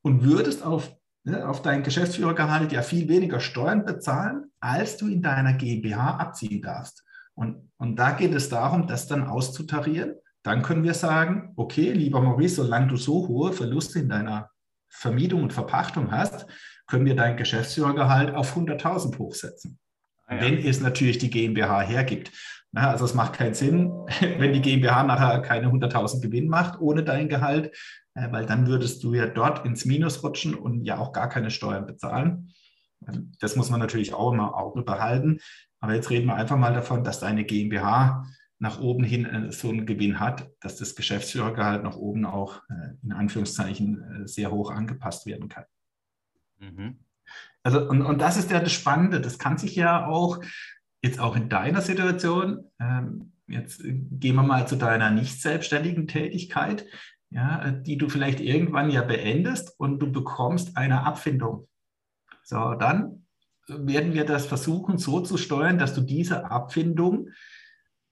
[0.02, 0.96] und würdest auf,
[1.26, 6.62] ne, auf dein Geschäftsführergehalt ja viel weniger Steuern bezahlen, als du in deiner GmbH abziehen
[6.62, 7.04] darfst.
[7.34, 10.16] Und, und da geht es darum, das dann auszutarieren.
[10.44, 14.52] Dann können wir sagen, okay, lieber Maurice, solange du so hohe Verluste in deiner
[14.88, 16.46] Vermietung und Verpachtung hast,
[16.88, 19.80] können wir dein Geschäftsführergehalt auf 100.000 hochsetzen.
[20.28, 20.42] Ah, ja.
[20.42, 22.32] Wenn es natürlich die GmbH hergibt.
[22.76, 23.90] Na, also es macht keinen Sinn,
[24.38, 27.74] wenn die GmbH nachher keine 100.000 Gewinn macht ohne dein Gehalt,
[28.16, 31.52] äh, weil dann würdest du ja dort ins Minus rutschen und ja auch gar keine
[31.52, 32.52] Steuern bezahlen.
[33.40, 35.40] Das muss man natürlich auch immer Auge behalten.
[35.80, 38.26] Aber jetzt reden wir einfach mal davon, dass deine GmbH
[38.60, 42.96] nach oben hin äh, so einen Gewinn hat, dass das Geschäftsführergehalt nach oben auch äh,
[43.04, 45.66] in Anführungszeichen sehr hoch angepasst werden kann.
[46.60, 47.00] Mhm.
[47.64, 49.22] Also, und, und das ist ja das Spannende.
[49.22, 50.42] Das kann sich ja auch
[51.06, 56.86] jetzt auch in deiner Situation, ähm, jetzt gehen wir mal zu deiner nicht selbstständigen Tätigkeit,
[57.30, 61.68] ja, die du vielleicht irgendwann ja beendest und du bekommst eine Abfindung.
[62.44, 63.26] So, dann
[63.68, 67.30] werden wir das versuchen so zu steuern, dass du diese Abfindung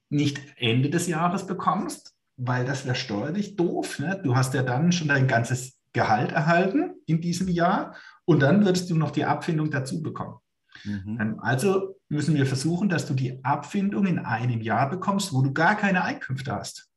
[0.08, 3.98] nicht Ende des Jahres bekommst, weil das wäre steuerlich doof.
[3.98, 4.20] Ne?
[4.22, 8.90] Du hast ja dann schon dein ganzes Gehalt erhalten in diesem Jahr und dann würdest
[8.90, 10.38] du noch die Abfindung dazu bekommen.
[10.84, 11.18] Mhm.
[11.20, 15.52] Ähm, also müssen wir versuchen, dass du die Abfindung in einem Jahr bekommst, wo du
[15.52, 16.90] gar keine Einkünfte hast.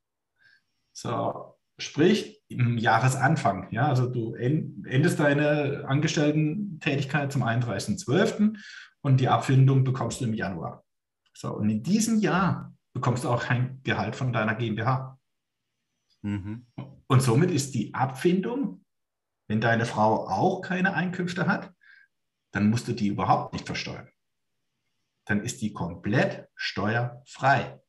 [0.93, 3.71] So, sprich im Jahresanfang.
[3.71, 8.57] Ja, also du endest deine Angestellten-Tätigkeit zum 31.12.
[9.01, 10.83] und die Abfindung bekommst du im Januar.
[11.33, 15.19] So, und in diesem Jahr bekommst du auch kein Gehalt von deiner GmbH.
[16.23, 16.65] Mhm.
[17.07, 18.83] Und somit ist die Abfindung,
[19.47, 21.71] wenn deine Frau auch keine Einkünfte hat,
[22.51, 24.09] dann musst du die überhaupt nicht versteuern.
[25.27, 27.79] Dann ist die komplett steuerfrei.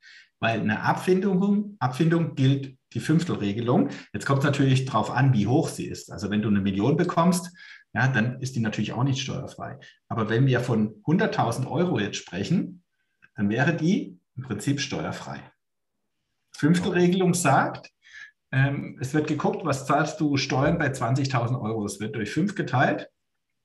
[0.41, 3.91] Weil eine Abfindung, Abfindung gilt die Fünftelregelung.
[4.13, 6.13] Jetzt kommt es natürlich darauf an, wie hoch sie ist.
[6.13, 7.51] Also wenn du eine Million bekommst,
[7.93, 9.79] ja, dann ist die natürlich auch nicht steuerfrei.
[10.09, 12.83] Aber wenn wir von 100.000 Euro jetzt sprechen,
[13.35, 15.41] dann wäre die im Prinzip steuerfrei.
[16.53, 17.91] Fünftelregelung sagt,
[18.51, 21.85] ähm, es wird geguckt, was zahlst du Steuern bei 20.000 Euro.
[21.85, 23.11] Es wird durch fünf geteilt.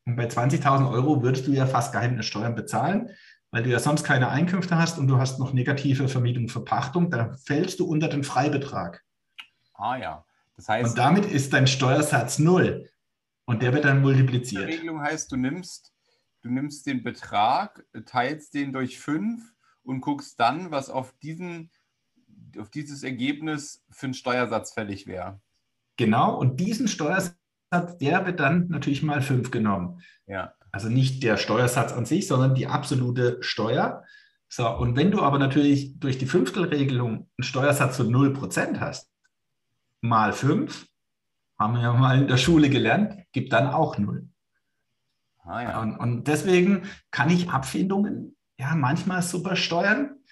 [0.05, 3.09] Und bei 20.000 Euro würdest du ja fast gar keine Steuern bezahlen,
[3.53, 7.11] weil du ja sonst keine Einkünfte hast und du hast noch negative Vermietung, Verpachtung.
[7.11, 9.03] Da fällst du unter den Freibetrag.
[9.75, 10.25] Ah ja.
[10.55, 12.89] Das heißt, und damit ist dein Steuersatz null.
[13.45, 14.67] Und der wird dann multipliziert.
[14.67, 15.93] Die Regelung heißt, du nimmst,
[16.41, 21.69] du nimmst den Betrag, teilst den durch fünf und guckst dann, was auf, diesen,
[22.57, 25.39] auf dieses Ergebnis für einen Steuersatz fällig wäre.
[25.97, 27.37] Genau, und diesen Steuersatz,
[28.01, 30.01] der wird dann natürlich mal 5 genommen.
[30.25, 30.55] Ja.
[30.73, 34.03] Also nicht der Steuersatz an sich, sondern die absolute Steuer.
[34.49, 39.09] So, und wenn du aber natürlich durch die Fünftelregelung einen Steuersatz von 0% hast,
[40.01, 40.87] mal 5,
[41.59, 44.27] haben wir ja mal in der Schule gelernt, gibt dann auch 0.
[45.45, 45.81] Ah, ja.
[45.81, 50.22] und, und deswegen kann ich Abfindungen ja, manchmal super steuern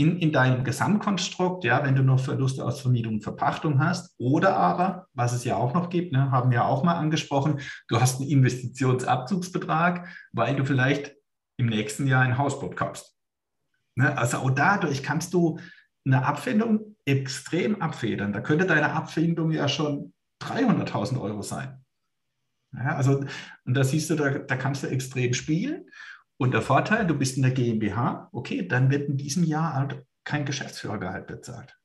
[0.00, 4.14] in, in deinem Gesamtkonstrukt, ja, wenn du noch Verluste aus Vermietung und Verpachtung hast.
[4.18, 8.00] Oder aber, was es ja auch noch gibt, ne, haben wir auch mal angesprochen, du
[8.00, 11.14] hast einen Investitionsabzugsbetrag, weil du vielleicht
[11.58, 13.14] im nächsten Jahr ein Hausboot kaufst.
[13.94, 15.60] Ne, also auch dadurch kannst du
[16.06, 18.32] eine Abfindung extrem abfedern.
[18.32, 21.84] Da könnte deine Abfindung ja schon 300.000 Euro sein.
[22.72, 23.22] Ja, also,
[23.66, 25.90] und da siehst du, da, da kannst du extrem spielen.
[26.40, 30.06] Und der Vorteil, du bist in der GmbH, okay, dann wird in diesem Jahr halt
[30.24, 31.78] kein Geschäftsführergehalt bezahlt.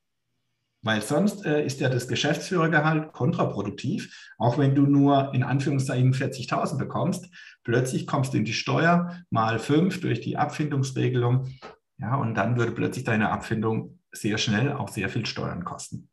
[0.82, 4.32] Weil sonst äh, ist ja das Geschäftsführergehalt kontraproduktiv.
[4.38, 7.28] Auch wenn du nur in Anführungszeichen 40.000 bekommst,
[7.66, 11.50] plötzlich kommst du in die Steuer mal fünf durch die Abfindungsregelung.
[11.98, 16.10] Ja, und dann würde plötzlich deine Abfindung sehr schnell auch sehr viel Steuern kosten.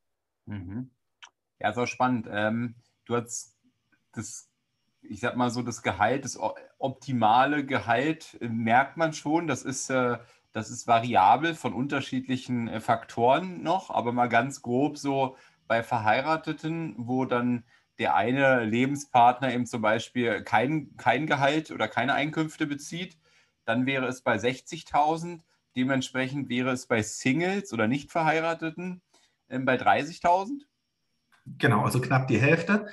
[0.47, 0.91] Mhm.
[1.61, 2.27] Ja, so spannend.
[2.29, 2.75] Ähm,
[3.05, 3.57] du hast
[4.15, 4.49] das
[5.03, 6.39] ich sag mal so, das Gehalt, das
[6.79, 9.47] optimale Gehalt äh, merkt man schon.
[9.47, 10.19] Das ist, äh,
[10.53, 15.37] das ist variabel von unterschiedlichen äh, Faktoren noch, aber mal ganz grob so
[15.67, 17.65] bei Verheirateten, wo dann
[17.99, 23.19] der eine Lebenspartner eben zum Beispiel kein, kein Gehalt oder keine Einkünfte bezieht,
[23.65, 25.41] dann wäre es bei 60.000.
[25.77, 29.03] Dementsprechend wäre es bei Singles oder nicht Verheirateten
[29.49, 30.63] bei 30.000.
[31.59, 32.87] Genau, also knapp die Hälfte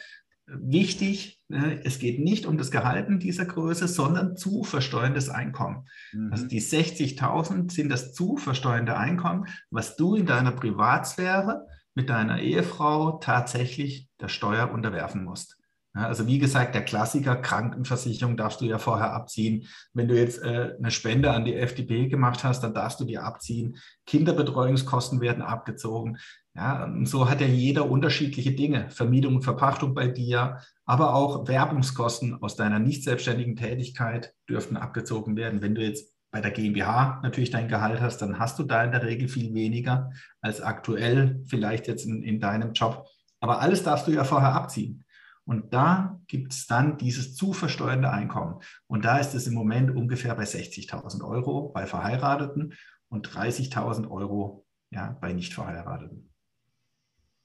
[0.54, 5.88] wichtig, ne, es geht nicht um das Gehalten dieser Größe, sondern zu versteuerndes Einkommen.
[6.12, 6.32] Mhm.
[6.32, 12.40] Also die 60.000 sind das zu versteuernde Einkommen, was du in deiner Privatsphäre mit deiner
[12.40, 15.59] Ehefrau tatsächlich der Steuer unterwerfen musst.
[16.06, 19.68] Also wie gesagt, der Klassiker Krankenversicherung darfst du ja vorher abziehen.
[19.94, 23.18] Wenn du jetzt äh, eine Spende an die FDP gemacht hast, dann darfst du die
[23.18, 23.78] abziehen.
[24.06, 26.18] Kinderbetreuungskosten werden abgezogen.
[26.56, 28.90] Ja, so hat ja jeder unterschiedliche Dinge.
[28.90, 35.38] Vermietung und Verpachtung bei dir, aber auch Werbungskosten aus deiner nicht selbstständigen Tätigkeit dürften abgezogen
[35.38, 35.62] werden.
[35.62, 38.92] Wenn du jetzt bei der GmbH natürlich dein Gehalt hast, dann hast du da in
[38.92, 43.08] der Regel viel weniger als aktuell vielleicht jetzt in, in deinem Job.
[43.40, 45.06] Aber alles darfst du ja vorher abziehen.
[45.50, 48.62] Und da gibt es dann dieses zu versteuernde Einkommen.
[48.86, 52.76] Und da ist es im Moment ungefähr bei 60.000 Euro bei Verheirateten
[53.08, 56.30] und 30.000 Euro ja, bei Nichtverheirateten.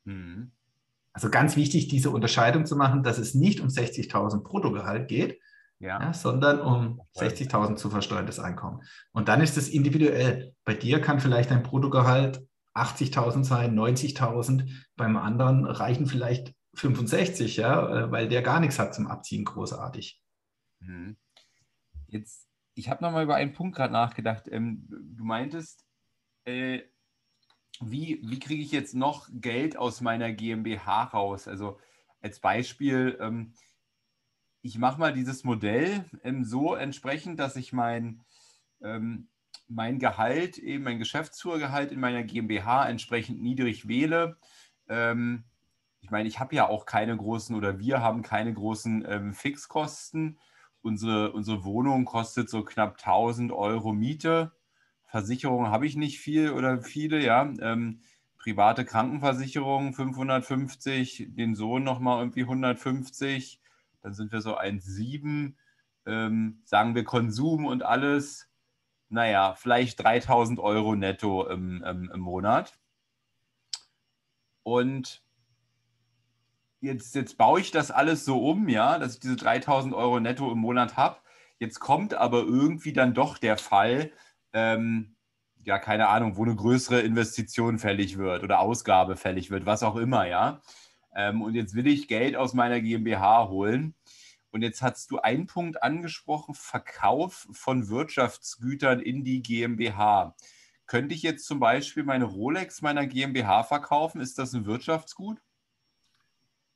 [0.04, 0.52] Mhm.
[1.14, 5.40] Also ganz wichtig, diese Unterscheidung zu machen, dass es nicht um 60.000 Bruttogehalt geht,
[5.78, 5.98] ja.
[5.98, 8.82] Ja, sondern um 60.000 zu versteuerndes Einkommen.
[9.12, 10.54] Und dann ist es individuell.
[10.66, 14.68] Bei dir kann vielleicht dein Bruttogehalt 80.000 sein, 90.000.
[14.94, 20.20] Beim anderen reichen vielleicht 65, ja, äh, weil der gar nichts hat zum Abziehen, großartig.
[20.80, 21.16] Mhm.
[22.06, 24.48] Jetzt, ich habe nochmal über einen Punkt gerade nachgedacht.
[24.48, 25.84] Ähm, du meintest,
[26.44, 26.82] äh,
[27.80, 31.48] wie, wie kriege ich jetzt noch Geld aus meiner GmbH raus?
[31.48, 31.78] Also
[32.20, 33.54] als Beispiel, ähm,
[34.62, 38.24] ich mache mal dieses Modell ähm, so entsprechend, dass ich mein,
[38.82, 39.28] ähm,
[39.68, 44.38] mein Gehalt, eben mein Geschäftsführergehalt in meiner GmbH entsprechend niedrig wähle.
[44.88, 45.44] Ähm,
[46.04, 50.38] ich meine, ich habe ja auch keine großen oder wir haben keine großen ähm, Fixkosten.
[50.82, 54.52] Unsere, unsere Wohnung kostet so knapp 1000 Euro Miete.
[55.06, 57.50] Versicherung habe ich nicht viel oder viele, ja.
[57.58, 58.02] Ähm,
[58.36, 63.62] private Krankenversicherung 550, den Sohn nochmal irgendwie 150.
[64.02, 65.54] Dann sind wir so 1,7.
[66.04, 68.50] Ähm, sagen wir Konsum und alles.
[69.08, 72.78] Naja, vielleicht 3000 Euro netto im, im, im Monat.
[74.64, 75.23] Und
[76.84, 80.50] jetzt, jetzt baue ich das alles so um, ja, dass ich diese 3000 Euro netto
[80.52, 81.16] im Monat habe.
[81.58, 84.12] Jetzt kommt aber irgendwie dann doch der Fall,
[84.52, 85.16] ähm,
[85.64, 89.96] ja, keine Ahnung, wo eine größere Investition fällig wird oder Ausgabe fällig wird, was auch
[89.96, 90.60] immer, ja.
[91.14, 93.94] Ähm, und jetzt will ich Geld aus meiner GmbH holen.
[94.50, 100.36] Und jetzt hast du einen Punkt angesprochen, Verkauf von Wirtschaftsgütern in die GmbH.
[100.86, 104.20] Könnte ich jetzt zum Beispiel meine Rolex meiner GmbH verkaufen?
[104.20, 105.40] Ist das ein Wirtschaftsgut?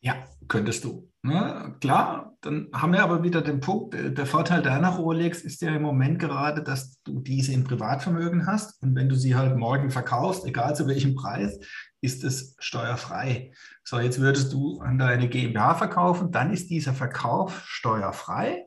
[0.00, 0.14] Ja,
[0.46, 1.08] könntest du.
[1.22, 1.76] Ne?
[1.80, 5.74] Klar, dann haben wir aber wieder den Punkt, äh, der Vorteil deiner Rolex ist ja
[5.74, 9.90] im Moment gerade, dass du diese in Privatvermögen hast und wenn du sie halt morgen
[9.90, 11.58] verkaufst, egal zu welchem Preis,
[12.00, 13.52] ist es steuerfrei.
[13.82, 18.64] So, jetzt würdest du an deine GmbH verkaufen, dann ist dieser Verkauf steuerfrei,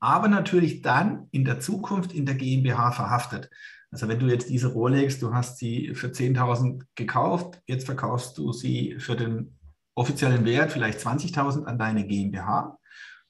[0.00, 3.50] aber natürlich dann in der Zukunft in der GmbH verhaftet.
[3.90, 8.52] Also wenn du jetzt diese Rolex, du hast sie für 10.000 gekauft, jetzt verkaufst du
[8.52, 9.57] sie für den
[9.98, 12.78] offiziellen Wert vielleicht 20.000 an deine GmbH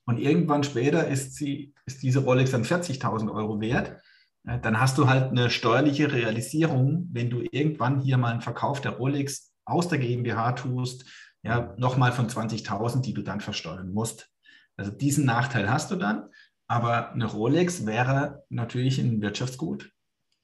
[0.04, 4.00] und irgendwann später ist, sie, ist diese Rolex dann 40.000 Euro wert,
[4.44, 8.92] dann hast du halt eine steuerliche Realisierung, wenn du irgendwann hier mal einen Verkauf der
[8.92, 11.04] Rolex aus der GmbH tust,
[11.42, 14.31] ja, nochmal von 20.000, die du dann versteuern musst.
[14.76, 16.31] Also diesen Nachteil hast du dann,
[16.66, 19.90] aber eine Rolex wäre natürlich ein Wirtschaftsgut,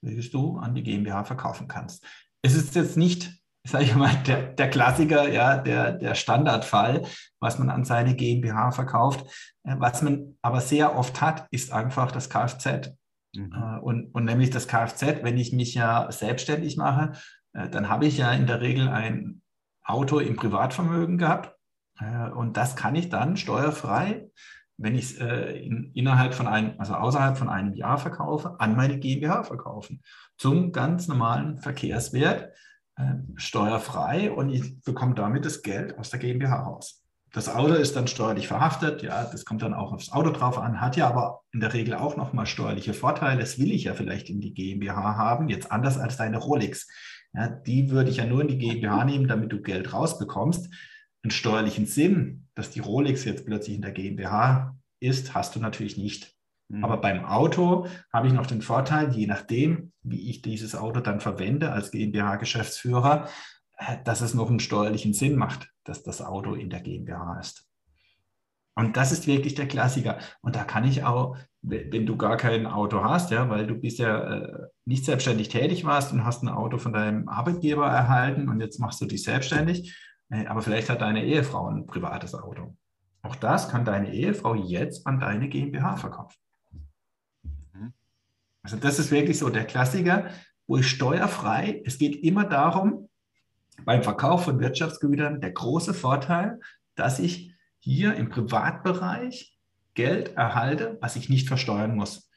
[0.03, 2.05] welches du an die GmbH verkaufen kannst.
[2.43, 3.33] Es ist jetzt nicht
[3.67, 7.07] sage ich mal, der, der Klassiker, ja, der, der Standardfall,
[7.41, 9.27] was man an seine GmbH verkauft.
[9.65, 12.93] Äh, was man aber sehr oft hat, ist einfach das Kfz.
[13.35, 13.53] Mhm.
[13.53, 17.13] Äh, und, und nämlich das Kfz, wenn ich mich ja selbstständig mache,
[17.55, 19.41] äh, dann habe ich ja in der Regel ein
[19.83, 21.55] Auto im Privatvermögen gehabt.
[22.35, 24.29] Und das kann ich dann steuerfrei,
[24.79, 28.99] wenn ich es in, innerhalb von einem, also außerhalb von einem Jahr verkaufe, an meine
[28.99, 30.03] GmbH verkaufen.
[30.37, 32.53] Zum ganz normalen Verkehrswert
[32.97, 37.05] äh, steuerfrei und ich bekomme damit das Geld aus der GmbH raus.
[37.33, 40.81] Das Auto ist dann steuerlich verhaftet, ja, das kommt dann auch aufs Auto drauf an,
[40.81, 43.41] hat ja aber in der Regel auch nochmal steuerliche Vorteile.
[43.41, 46.89] Das will ich ja vielleicht in die GmbH haben, jetzt anders als deine Rolex.
[47.33, 50.73] Ja, die würde ich ja nur in die GmbH nehmen, damit du Geld rausbekommst.
[51.25, 55.97] Einen steuerlichen Sinn, dass die Rolex jetzt plötzlich in der GmbH ist, hast du natürlich
[55.97, 56.34] nicht.
[56.69, 56.85] Mhm.
[56.85, 61.21] Aber beim Auto habe ich noch den Vorteil, je nachdem, wie ich dieses Auto dann
[61.21, 63.29] verwende als GmbH-Geschäftsführer,
[63.77, 67.69] äh, dass es noch einen steuerlichen Sinn macht, dass das Auto in der GmbH ist.
[68.77, 70.19] Und das ist wirklich der Klassiker.
[70.43, 74.27] Und da kann ich auch, wenn du gar kein Auto hast, ja, weil du bisher
[74.27, 78.81] äh, nicht selbstständig tätig warst und hast ein Auto von deinem Arbeitgeber erhalten und jetzt
[78.81, 79.97] machst du dich selbstständig,
[80.31, 82.77] äh, aber vielleicht hat deine Ehefrau ein privates Auto.
[83.23, 86.37] Auch das kann deine Ehefrau jetzt an deine GmbH verkaufen.
[88.65, 90.31] Also das ist wirklich so der Klassiker,
[90.67, 93.09] wo ich steuerfrei, es geht immer darum,
[93.85, 96.61] beim Verkauf von Wirtschaftsgütern, der große Vorteil,
[96.95, 99.59] dass ich hier im Privatbereich
[99.93, 102.31] Geld erhalte, was ich nicht versteuern muss.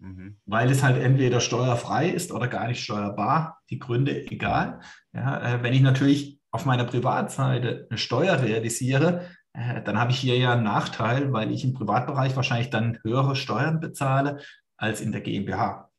[0.00, 0.36] Mhm.
[0.46, 3.60] Weil es halt entweder steuerfrei ist oder gar nicht steuerbar.
[3.70, 4.80] Die Gründe egal.
[5.12, 10.18] Ja, äh, wenn ich natürlich auf meiner Privatseite eine Steuer realisiere, äh, dann habe ich
[10.18, 14.40] hier ja einen Nachteil, weil ich im Privatbereich wahrscheinlich dann höhere Steuern bezahle
[14.84, 15.90] als in der GmbH.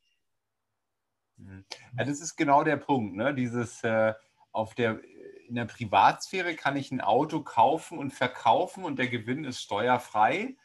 [1.38, 3.16] Ja, das ist genau der Punkt.
[3.16, 3.34] Ne?
[3.34, 4.14] Dieses äh,
[4.52, 5.02] auf der
[5.48, 10.56] in der Privatsphäre kann ich ein Auto kaufen und verkaufen und der Gewinn ist steuerfrei.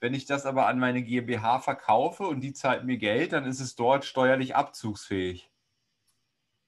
[0.00, 3.60] Wenn ich das aber an meine GmbH verkaufe und die zahlt mir Geld, dann ist
[3.60, 5.50] es dort steuerlich abzugsfähig.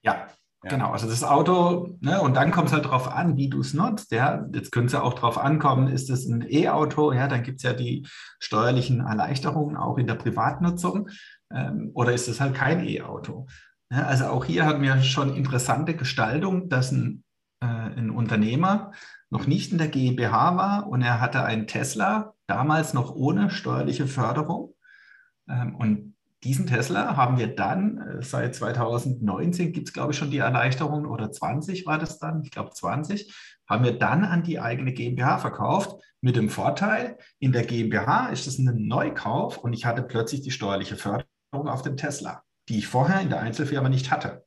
[0.02, 0.28] Ja,
[0.68, 3.74] Genau, also das Auto, ne, und dann kommt es halt darauf an, wie du es
[3.74, 4.10] nutzt.
[4.10, 4.46] Ja.
[4.52, 7.62] Jetzt könnte es ja auch darauf ankommen, ist es ein E-Auto, ja, dann gibt es
[7.62, 8.06] ja die
[8.38, 11.08] steuerlichen Erleichterungen auch in der Privatnutzung.
[11.52, 13.46] Ähm, oder ist es halt kein E-Auto?
[13.90, 17.22] Ja, also auch hier hatten wir schon interessante Gestaltung, dass ein,
[17.60, 18.92] äh, ein Unternehmer
[19.30, 24.06] noch nicht in der GmbH war und er hatte einen Tesla, damals noch ohne steuerliche
[24.06, 24.74] Förderung.
[25.48, 26.15] Ähm, und
[26.46, 31.06] diesen Tesla haben wir dann, äh, seit 2019 gibt es, glaube ich, schon die Erleichterung,
[31.06, 33.34] oder 20 war das dann, ich glaube 20,
[33.68, 38.46] haben wir dann an die eigene GmbH verkauft, mit dem Vorteil, in der GmbH ist
[38.46, 42.86] es ein Neukauf und ich hatte plötzlich die steuerliche Förderung auf dem Tesla, die ich
[42.86, 44.44] vorher in der Einzelfirma nicht hatte.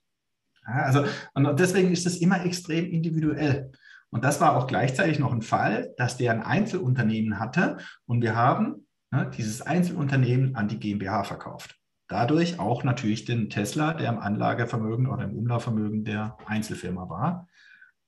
[0.63, 3.71] Also, und deswegen ist es immer extrem individuell.
[4.09, 8.35] Und das war auch gleichzeitig noch ein Fall, dass der ein Einzelunternehmen hatte und wir
[8.35, 11.75] haben ne, dieses Einzelunternehmen an die GmbH verkauft.
[12.09, 17.47] Dadurch auch natürlich den Tesla, der im Anlagevermögen oder im Umlaufvermögen der Einzelfirma war.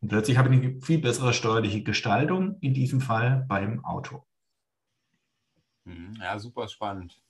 [0.02, 4.26] Und plötzlich habe ich eine viel bessere steuerliche Gestaltung, in diesem Fall beim Auto.
[5.86, 6.18] Mhm.
[6.20, 7.22] Ja, super spannend.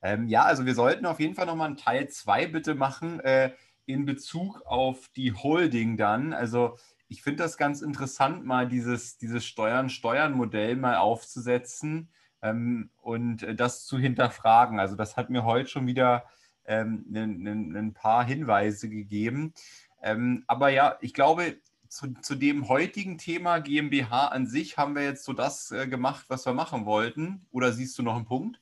[0.00, 3.52] Ähm, ja, also wir sollten auf jeden Fall nochmal einen Teil 2 bitte machen äh,
[3.84, 6.32] in Bezug auf die Holding dann.
[6.32, 6.78] Also
[7.08, 12.08] ich finde das ganz interessant, mal dieses, dieses Steuern-Steuern-Modell mal aufzusetzen
[12.42, 14.80] und äh, das zu hinterfragen.
[14.80, 16.24] Also das hat mir heute schon wieder
[16.64, 19.54] ähm, ein paar Hinweise gegeben.
[20.02, 21.56] Ähm, aber ja, ich glaube,
[21.88, 26.24] zu, zu, dem heutigen Thema GmbH an sich haben wir jetzt so das äh, gemacht,
[26.28, 27.46] was wir machen wollten.
[27.52, 28.60] Oder siehst du noch einen Punkt?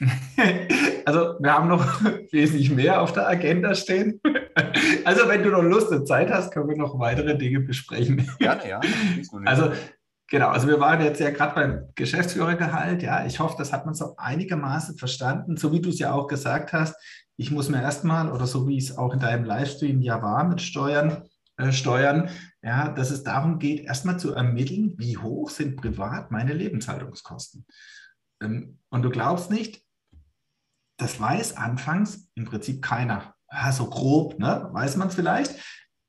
[1.08, 4.20] Also wir haben noch wesentlich mehr auf der Agenda stehen.
[5.04, 8.28] Also wenn du noch Lust und Zeit hast, können wir noch weitere Dinge besprechen.
[8.38, 8.80] Gerne, ja.
[9.46, 9.72] Also
[10.30, 13.02] Genau, also wir waren jetzt ja gerade beim Geschäftsführergehalt.
[13.02, 16.26] Ja, ich hoffe, das hat man so einigermaßen verstanden, so wie du es ja auch
[16.26, 16.94] gesagt hast.
[17.36, 20.60] Ich muss mir erstmal, oder so wie es auch in deinem Livestream ja war mit
[20.60, 21.22] Steuern,
[21.56, 22.28] äh, Steuern,
[22.62, 27.64] ja, dass es darum geht, erstmal zu ermitteln, wie hoch sind privat meine Lebenshaltungskosten.
[28.42, 29.82] Ähm, und du glaubst nicht,
[30.98, 33.34] das weiß anfangs im Prinzip keiner.
[33.50, 34.68] Ja, so grob, ne?
[34.72, 35.54] weiß man es vielleicht.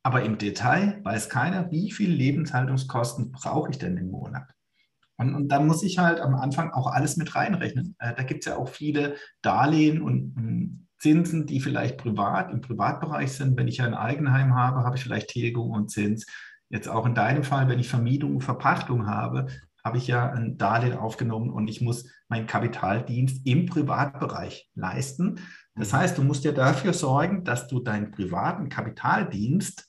[0.04, 4.50] Aber im Detail weiß keiner, wie viel Lebenshaltungskosten brauche ich denn im Monat.
[5.18, 7.96] Und, und dann muss ich halt am Anfang auch alles mit reinrechnen.
[8.00, 12.62] Äh, da gibt es ja auch viele Darlehen und, und Zinsen, die vielleicht privat im
[12.62, 13.58] Privatbereich sind.
[13.58, 16.26] Wenn ich ein Eigenheim habe, habe ich vielleicht Tilgung und Zins.
[16.70, 19.48] Jetzt auch in deinem Fall, wenn ich Vermietung und Verpachtung habe,
[19.84, 25.40] habe ich ja ein Darlehen aufgenommen und ich muss meinen Kapitaldienst im Privatbereich leisten.
[25.76, 25.98] Das mhm.
[25.98, 29.89] heißt, du musst ja dafür sorgen, dass du deinen privaten Kapitaldienst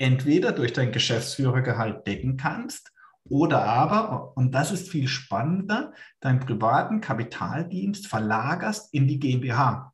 [0.00, 2.90] entweder durch dein Geschäftsführergehalt decken kannst
[3.28, 9.92] oder aber, und das ist viel spannender, deinen privaten Kapitaldienst verlagerst in die GmbH.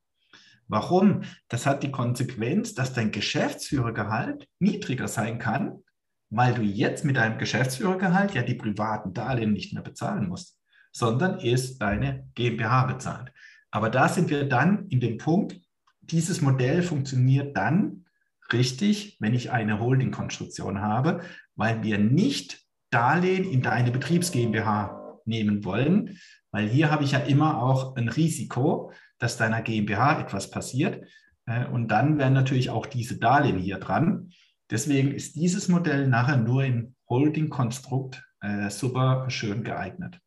[0.69, 1.23] Warum?
[1.49, 5.83] Das hat die Konsequenz, dass dein Geschäftsführergehalt niedriger sein kann,
[6.31, 10.61] weil du jetzt mit deinem Geschäftsführergehalt ja die privaten Darlehen nicht mehr bezahlen musst,
[10.93, 13.33] sondern es deine GmbH bezahlt.
[13.73, 15.61] Aber da sind wir dann in dem Punkt,
[16.01, 18.06] dieses Modell funktioniert dann,
[18.53, 21.21] richtig, wenn ich eine Holding-Konstruktion habe,
[21.55, 26.19] weil wir nicht Darlehen in deine Betriebs GmbH nehmen wollen,
[26.53, 31.05] weil hier habe ich ja immer auch ein Risiko, dass deiner GmbH etwas passiert.
[31.47, 34.31] Äh, und dann wären natürlich auch diese Darlehen hier dran.
[34.71, 40.21] Deswegen ist dieses Modell nachher nur im Holding-Konstrukt äh, super schön geeignet.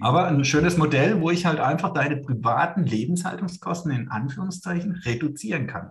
[0.00, 5.90] Aber ein schönes Modell, wo ich halt einfach deine privaten Lebenshaltungskosten in Anführungszeichen reduzieren kann.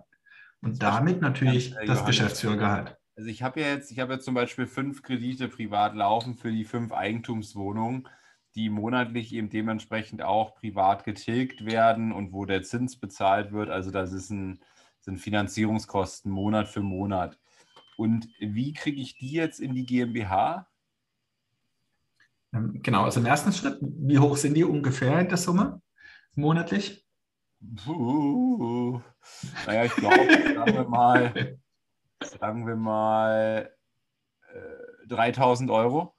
[0.66, 2.96] Und damit natürlich ja, das Geschäftsführergehalt.
[3.16, 6.50] Also ich habe ja jetzt, ich habe jetzt zum Beispiel fünf Kredite privat laufen für
[6.50, 8.08] die fünf Eigentumswohnungen,
[8.56, 13.70] die monatlich eben dementsprechend auch privat getilgt werden und wo der Zins bezahlt wird.
[13.70, 14.58] Also das ist ein,
[14.98, 17.38] sind Finanzierungskosten Monat für Monat.
[17.96, 20.66] Und wie kriege ich die jetzt in die GmbH?
[22.52, 25.80] Ähm, genau, also im ersten Schritt, wie hoch sind die ungefähr in der Summe
[26.34, 27.05] monatlich?
[27.84, 29.00] Puh.
[29.66, 31.58] Naja, ich glaube, sagen wir mal,
[32.22, 33.70] sagen wir mal
[34.52, 36.14] äh, 3000 Euro.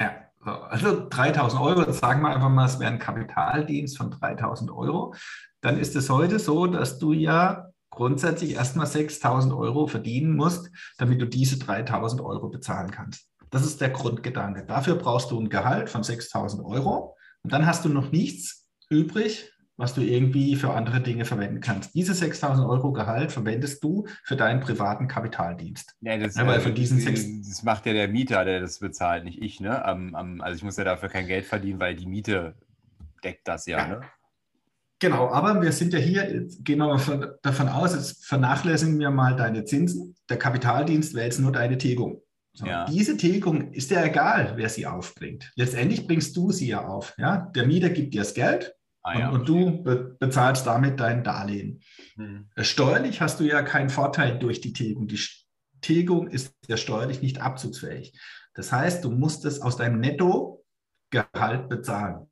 [0.00, 5.14] Ja, Also 3000 Euro, sagen wir einfach mal, es wäre ein Kapitaldienst von 3000 Euro.
[5.60, 11.20] Dann ist es heute so, dass du ja grundsätzlich erstmal 6000 Euro verdienen musst, damit
[11.20, 13.28] du diese 3000 Euro bezahlen kannst.
[13.50, 14.64] Das ist der Grundgedanke.
[14.64, 19.49] Dafür brauchst du ein Gehalt von 6000 Euro und dann hast du noch nichts übrig,
[19.80, 21.94] was du irgendwie für andere Dinge verwenden kannst.
[21.94, 25.96] Diese 6000 Euro Gehalt verwendest du für deinen privaten Kapitaldienst.
[26.00, 29.24] Ja, das, ja, weil von diesen das, das macht ja der Mieter, der das bezahlt,
[29.24, 29.60] nicht ich.
[29.60, 29.82] Ne?
[29.90, 32.54] Um, um, also ich muss ja dafür kein Geld verdienen, weil die Miete
[33.24, 33.78] deckt das ja.
[33.78, 33.88] ja.
[33.88, 34.00] Ne?
[34.98, 39.34] Genau, aber wir sind ja hier, gehen wir mal davon aus, jetzt vernachlässigen wir mal
[39.34, 40.14] deine Zinsen.
[40.28, 42.20] Der Kapitaldienst wäre jetzt nur deine Tilgung.
[42.52, 42.84] So, ja.
[42.84, 45.50] Diese Tilgung ist ja egal, wer sie aufbringt.
[45.54, 47.14] Letztendlich bringst du sie ja auf.
[47.16, 47.50] Ja?
[47.54, 51.24] Der Mieter gibt dir das Geld ah, ja, und, und, du be bezahlst damit dein
[51.24, 51.80] Darlehen.
[52.16, 52.48] Hm.
[52.58, 55.06] Steuerlich hast du ja keinen Vorteil durch die Tilgung.
[55.08, 55.20] Die
[55.80, 58.18] Tilgung ist ja steuerlich nicht abzugsfähig.
[58.54, 62.26] Das heißt, du musst es aus deinem Nettogehalt bezahlen.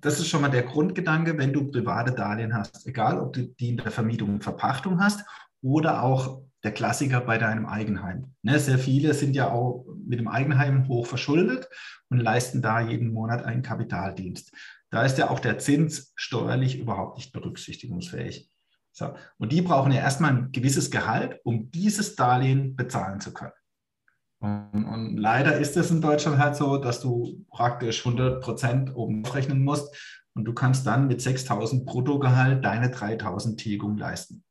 [0.00, 3.70] Das ist schon mal der Grundgedanke, wenn du private Darlehen hast, egal ob du die
[3.70, 5.24] in der Vermietung und Verpachtung hast
[5.60, 8.34] oder auch der Klassiker bei deinem Eigenheim.
[8.42, 11.68] Ne, sehr viele sind ja auch mit dem Eigenheim hoch verschuldet
[12.08, 14.52] und leisten da jeden Monat einen Kapitaldienst.
[14.92, 18.50] Da ist ja auch der Zins steuerlich überhaupt nicht berücksichtigungsfähig.
[18.92, 19.14] So.
[19.38, 23.54] Und die brauchen ja erstmal ein gewisses Gehalt, um dieses Darlehen bezahlen zu können.
[24.38, 29.24] Und, und, leider ist es in Deutschland halt so, dass du praktisch 100 Prozent oben
[29.24, 29.96] rechnen musst
[30.34, 34.44] und du kannst dann mit 6000 Bruttogehalt deine 3000 Tilgung leisten.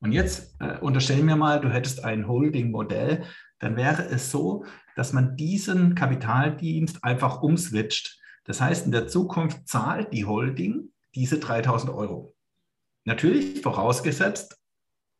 [0.00, 3.24] Und jetzt äh, unterstellen wir mal, du hättest ein Holding-Modell,
[3.60, 4.64] dann wäre es so,
[4.96, 8.18] dass man diesen Kapitaldienst einfach umswitcht.
[8.44, 12.34] Das heißt, in der Zukunft zahlt die Holding diese 3000 Euro.
[13.04, 14.58] Natürlich vorausgesetzt,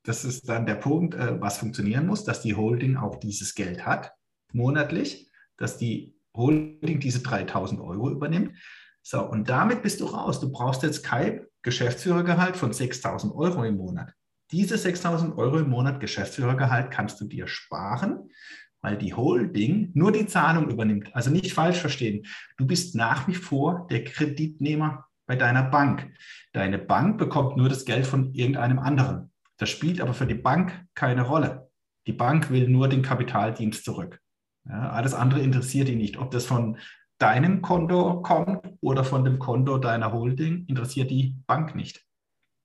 [0.04, 3.86] das ist dann der Punkt, äh, was funktionieren muss, dass die Holding auch dieses Geld
[3.86, 4.12] hat,
[4.52, 8.56] monatlich, dass die Holding diese 3000 Euro übernimmt.
[9.02, 10.40] So, und damit bist du raus.
[10.40, 14.12] Du brauchst jetzt kein Geschäftsführergehalt von 6000 Euro im Monat.
[14.50, 18.30] Diese 6000 Euro im Monat Geschäftsführergehalt kannst du dir sparen,
[18.82, 21.14] weil die Holding nur die Zahlung übernimmt.
[21.14, 22.26] Also nicht falsch verstehen.
[22.56, 26.12] Du bist nach wie vor der Kreditnehmer bei deiner Bank.
[26.52, 29.30] Deine Bank bekommt nur das Geld von irgendeinem anderen.
[29.56, 31.70] Das spielt aber für die Bank keine Rolle.
[32.06, 34.20] Die Bank will nur den Kapitaldienst zurück.
[34.68, 36.18] Ja, alles andere interessiert ihn nicht.
[36.18, 36.76] Ob das von
[37.18, 42.04] deinem Konto kommt oder von dem Konto deiner Holding, interessiert die Bank nicht.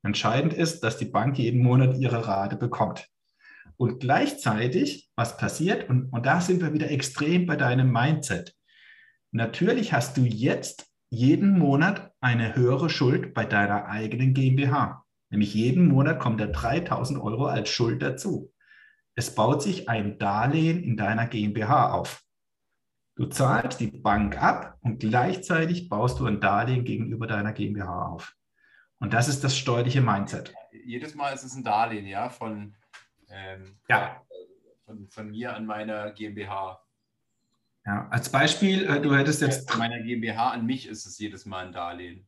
[0.04, 3.08] Entscheidend ist, dass die Bank jeden Monat ihre Rate bekommt.
[3.78, 8.56] Und gleichzeitig, was passiert, und, und da sind wir wieder extrem bei deinem Mindset.
[9.32, 15.06] Natürlich hast du jetzt jeden Monat eine höhere Schuld bei deiner eigenen GmbH.
[15.30, 18.52] Nämlich jeden Monat kommt der 3000 Euro als Schuld dazu.
[19.16, 22.24] Es baut sich ein Darlehen in deiner GmbH auf.
[23.16, 28.36] Du zahlst die Bank ab und gleichzeitig baust du ein Darlehen gegenüber deiner GmbH auf.
[29.00, 30.54] Und das ist das steuerliche Mindset.
[30.86, 32.76] Jedes Mal ist es ein Darlehen, ja, von,
[33.30, 34.22] ähm, ja.
[34.86, 36.82] von, von mir an meiner GmbH.
[37.86, 39.70] Ja, als Beispiel, äh, du hättest jetzt.
[39.70, 42.28] Von meiner GmbH an mich ist es jedes Mal ein Darlehen.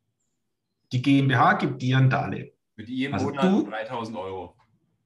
[0.92, 2.52] Die GmbH gibt dir ein Darlehen.
[2.76, 4.56] Mit jedem also Monat du, 3000 Euro.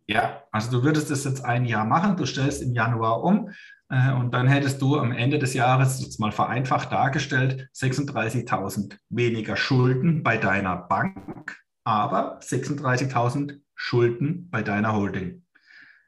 [0.05, 3.49] Ja, also du würdest das jetzt ein Jahr machen, du stellst im Januar um
[3.89, 9.55] äh, und dann hättest du am Ende des Jahres, jetzt mal vereinfacht dargestellt, 36.000 weniger
[9.55, 15.42] Schulden bei deiner Bank, aber 36.000 Schulden bei deiner Holding.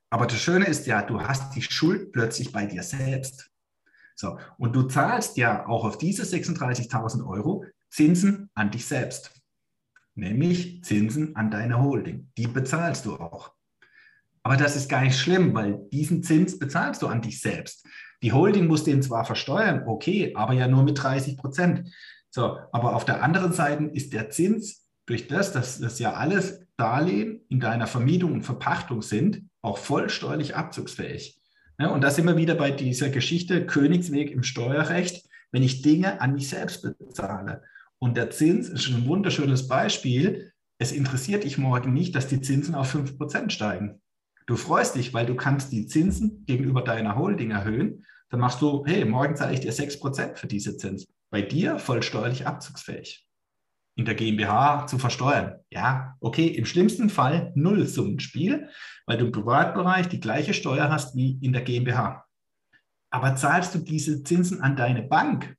[0.09, 3.51] Aber das Schöne ist ja, du hast die Schuld plötzlich bei dir selbst.
[4.15, 9.35] So, und du zahlst ja auch auf diese 36.000 Euro Zinsen an dich selbst
[10.15, 12.31] nämlich Zinsen an deine Holding.
[12.37, 13.51] Die bezahlst du auch.
[14.43, 17.85] Aber das ist gar nicht schlimm, weil diesen Zins bezahlst du an dich selbst.
[18.21, 21.89] Die Holding muss den zwar versteuern, okay, aber ja nur mit 30 Prozent.
[22.29, 26.61] So, aber auf der anderen Seite ist der Zins durch das, dass das ja alles
[26.77, 31.41] Darlehen in deiner Vermietung und Verpachtung sind, auch voll steuerlich abzugsfähig.
[31.79, 36.21] Ja, und da sind wir wieder bei dieser Geschichte Königsweg im Steuerrecht, wenn ich Dinge
[36.21, 37.63] an mich selbst bezahle.
[37.99, 40.53] Und der Zins ist ein wunderschönes Beispiel.
[40.77, 44.01] Es interessiert dich morgen nicht, dass die Zinsen auf 5% steigen.
[44.47, 48.05] Du freust dich, weil du kannst die Zinsen gegenüber deiner Holding erhöhen.
[48.29, 51.07] Dann machst du, hey, morgen zahle ich dir 6% für diese Zins.
[51.29, 53.27] Bei dir voll steuerlich abzugsfähig.
[53.95, 55.59] In der GmbH zu versteuern.
[55.69, 58.69] Ja, okay, im schlimmsten Fall Nullsummenspiel,
[59.05, 62.25] weil du im Privatbereich die gleiche Steuer hast wie in der GmbH.
[63.09, 65.55] Aber zahlst du diese Zinsen an deine Bank,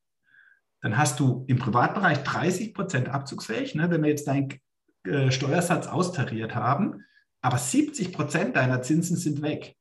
[0.82, 4.60] dann hast du im Privatbereich 30 Prozent abzugsfähig, ne, wenn wir jetzt deinen
[5.04, 7.04] äh, Steuersatz austariert haben,
[7.40, 9.76] aber 70 Prozent deiner Zinsen sind weg.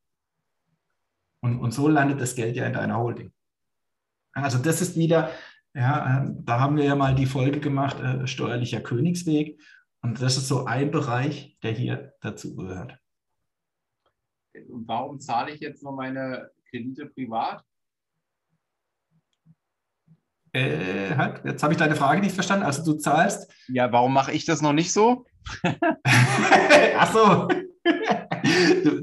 [1.42, 3.32] Und, und so landet das Geld ja in deiner Holding.
[4.34, 5.32] Also das ist wieder,
[5.76, 9.62] ja, äh, da haben wir ja mal die Folge gemacht, äh, steuerlicher Königsweg.
[10.02, 12.98] Und das ist so ein Bereich, der hier dazu gehört.
[14.70, 17.64] Und warum zahle ich jetzt noch meine Kredite privat?
[20.54, 22.66] Äh, halt, jetzt habe ich deine Frage nicht verstanden.
[22.66, 23.52] Also du zahlst.
[23.68, 25.26] Ja, warum mache ich das noch nicht so?
[26.04, 27.50] Ach so.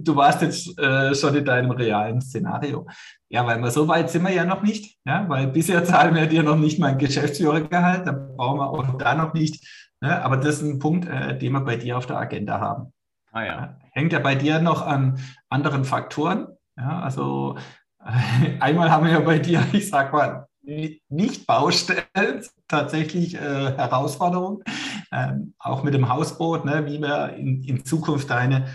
[0.00, 2.86] Du, warst jetzt äh, schon in deinem realen Szenario.
[3.28, 4.98] Ja, weil wir so weit sind wir ja noch nicht.
[5.04, 8.06] Ja, weil bisher zahlen wir dir noch nicht mal ein Geschäftsführergehalt.
[8.06, 9.64] Da brauchen wir auch da noch nicht.
[10.00, 10.22] Ne?
[10.22, 12.92] Aber das ist ein Punkt, äh, den wir bei dir auf der Agenda haben.
[13.32, 13.78] Ah, ja.
[13.92, 16.48] Hängt ja bei dir noch an anderen Faktoren.
[16.76, 17.56] Ja, also
[18.60, 24.62] einmal haben wir ja bei dir, ich sag mal, nicht Baustellen, tatsächlich äh, Herausforderungen,
[25.10, 28.68] ähm, auch mit dem Hausboot, ne, wie wir in, in Zukunft deine äh,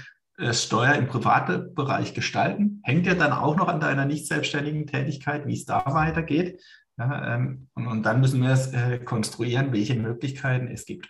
[0.54, 2.82] Steuer im privaten Bereich gestalten.
[2.84, 6.62] Hängt ja dann auch noch an deiner nicht selbstständigen Tätigkeit, wie es da weitergeht.
[6.98, 11.10] Ja, ähm, und, und, dann müssen wir es äh, konstruieren, welche Möglichkeiten es gibt.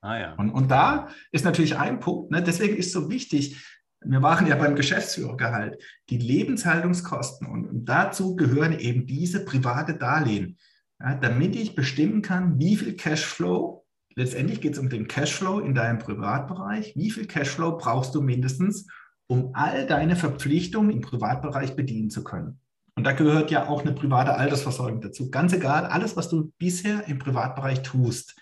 [0.00, 0.34] Ah, ja.
[0.34, 3.64] und, und da ist natürlich ein Punkt, ne, deswegen ist so wichtig,
[4.00, 10.56] wir machen ja beim Geschäftsführergehalt die Lebenshaltungskosten und, und dazu gehören eben diese private Darlehen,
[11.00, 13.84] ja, damit ich bestimmen kann, wie viel Cashflow,
[14.18, 18.88] letztendlich geht es um den Cashflow in deinem Privatbereich, wie viel Cashflow brauchst du mindestens,
[19.28, 22.60] um all deine Verpflichtungen im Privatbereich bedienen zu können.
[22.96, 25.30] Und da gehört ja auch eine private Altersversorgung dazu.
[25.30, 28.36] Ganz egal, alles, was du bisher im Privatbereich tust.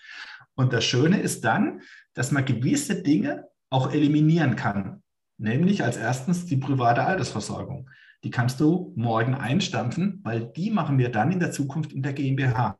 [0.55, 1.81] Und das Schöne ist dann,
[2.15, 5.03] dass man gewisse Dinge auch eliminieren kann.
[5.37, 7.87] Nämlich als erstens die private Altersversorgung.
[8.23, 12.13] Die kannst du morgen einstampfen, weil die machen wir dann in der Zukunft in der
[12.13, 12.79] GmbH.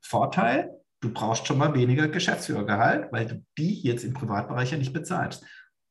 [0.00, 4.92] Vorteil, du brauchst schon mal weniger Geschäftsführergehalt, weil du die jetzt im Privatbereich ja nicht
[4.92, 5.44] bezahlst.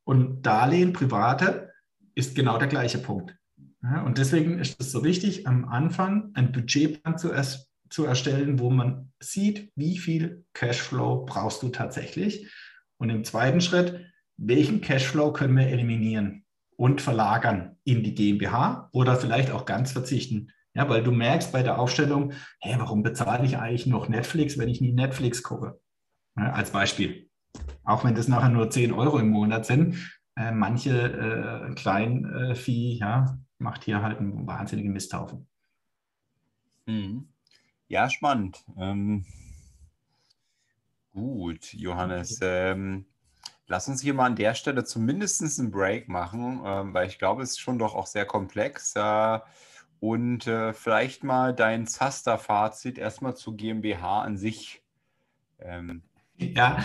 [0.03, 1.71] Und Darlehen, private,
[2.15, 3.35] ist genau der gleiche Punkt.
[4.05, 8.69] Und deswegen ist es so wichtig, am Anfang einen Budgetplan zu, es, zu erstellen, wo
[8.69, 12.51] man sieht, wie viel Cashflow brauchst du tatsächlich.
[12.97, 16.45] Und im zweiten Schritt welchen Cashflow können wir eliminieren
[16.75, 20.51] und verlagern in die GmbH oder vielleicht auch ganz verzichten.
[20.77, 24.69] Ja, weil du merkst bei der Aufstellung, hey, warum bezahle ich eigentlich noch Netflix, wenn
[24.69, 25.81] ich nie Netflix gucke?
[26.37, 27.31] Ja, als Beispiel.
[27.83, 29.95] Auch wenn das nachher nur 10 Euro im Monat sind,
[30.35, 35.47] äh, manche äh, Kleinvieh ja, macht hier halt einen wahnsinnigen Misthaufen.
[36.85, 37.27] Mhm.
[37.87, 38.63] Ja, spannend.
[38.77, 39.25] Ähm,
[41.11, 42.37] gut, Johannes.
[42.43, 43.07] Ähm,
[43.69, 47.43] Lass uns hier mal an der Stelle zumindest einen Break machen, ähm, weil ich glaube,
[47.43, 48.95] es ist schon doch auch sehr komplex.
[48.95, 49.39] Äh,
[49.99, 54.83] und äh, vielleicht mal dein Zaster-Fazit erstmal zu GmbH an sich.
[55.59, 56.03] Ähm,
[56.37, 56.77] ja,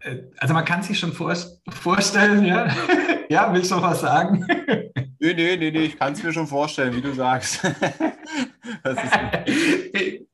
[0.00, 1.34] äh, also man kann sich schon vor,
[1.68, 2.68] vorstellen, ja.
[3.28, 4.44] ja, willst du noch was sagen?
[5.20, 7.62] nee, nee, nee, nee, ich kann es mir schon vorstellen, wie du sagst.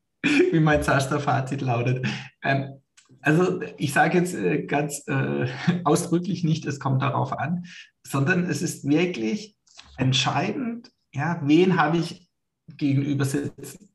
[0.51, 2.05] wie mein Zaster-Fazit lautet.
[2.43, 2.81] Ähm,
[3.21, 5.47] also ich sage jetzt äh, ganz äh,
[5.83, 7.65] ausdrücklich nicht, es kommt darauf an,
[8.03, 9.55] sondern es ist wirklich
[9.97, 12.29] entscheidend, ja, wen habe ich
[12.77, 13.89] gegenüber sitzen.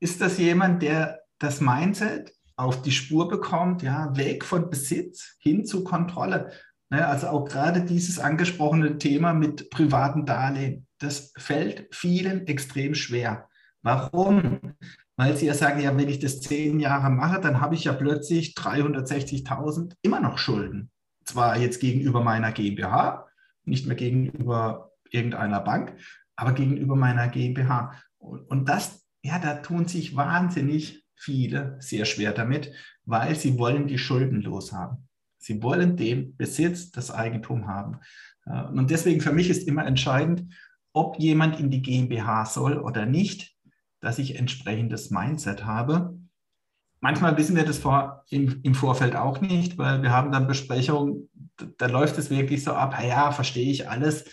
[0.00, 5.64] Ist das jemand, der das Mindset auf die Spur bekommt, ja, weg von Besitz hin
[5.64, 6.52] zu Kontrolle?
[6.90, 13.48] Ne, also auch gerade dieses angesprochene Thema mit privaten Darlehen, das fällt vielen extrem schwer.
[13.82, 14.74] Warum?
[15.20, 17.92] weil sie ja sagen, ja, wenn ich das zehn Jahre mache, dann habe ich ja
[17.92, 20.90] plötzlich 360.000 immer noch Schulden.
[21.26, 23.26] Zwar jetzt gegenüber meiner GmbH,
[23.64, 25.94] nicht mehr gegenüber irgendeiner Bank,
[26.40, 27.94] aber gegenüber meiner GmbH.
[28.18, 32.72] Und das, ja, da tun sich wahnsinnig viele sehr schwer damit,
[33.04, 35.08] weil sie wollen die Schulden loshaben.
[35.38, 37.98] Sie wollen den Besitz, das Eigentum haben.
[38.44, 40.52] Und deswegen für mich ist immer entscheidend,
[40.92, 43.56] ob jemand in die GmbH soll oder nicht
[44.00, 46.18] dass ich entsprechendes Mindset habe.
[47.00, 51.30] Manchmal wissen wir das vor, im, im Vorfeld auch nicht, weil wir haben dann Besprechungen,
[51.78, 54.24] da läuft es wirklich so ab, ja, verstehe ich alles.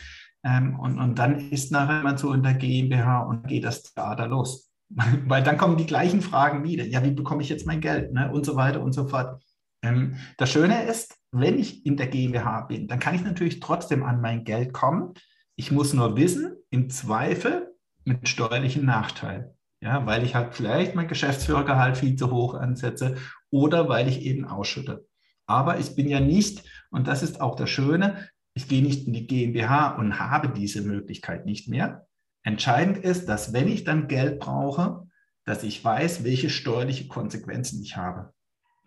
[0.48, 4.72] Ähm, und, und dann ist nachher so in der GmbH und geht das Theater los.
[5.26, 6.86] weil dann kommen die gleichen Fragen wieder.
[6.86, 8.14] Ja, wie bekomme ich jetzt mein Geld?
[8.14, 8.32] Ne?
[8.32, 9.44] Und so weiter und so fort.
[9.84, 14.04] Ähm, das Schöne ist, wenn ich in der GmbH bin, dann kann ich natürlich trotzdem
[14.04, 15.14] an mein Geld kommen.
[15.56, 17.74] Ich muss nur wissen, im Zweifel
[18.06, 19.54] mit steuerlichen Nachteil.
[19.82, 23.18] Ja, weil ich halt vielleicht mein Geschäftsführergehalt viel zu hoch ansetze
[23.52, 25.06] oder weil ich eben ausschütte.
[25.46, 28.28] Aber ich bin ja nicht, und das ist auch das Schöne,
[28.58, 32.08] ich gehe nicht in die GmbH und habe diese Möglichkeit nicht mehr.
[32.42, 35.08] Entscheidend ist, dass wenn ich dann Geld brauche,
[35.46, 38.34] dass ich weiß, welche steuerliche Konsequenzen ich habe.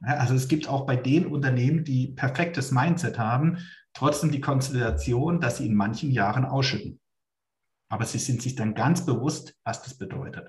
[0.01, 3.59] Also es gibt auch bei den Unternehmen, die perfektes Mindset haben,
[3.95, 6.99] trotzdem die Konstellation, dass sie in manchen Jahren ausschütten.
[7.89, 10.49] Aber sie sind sich dann ganz bewusst, was das bedeutet.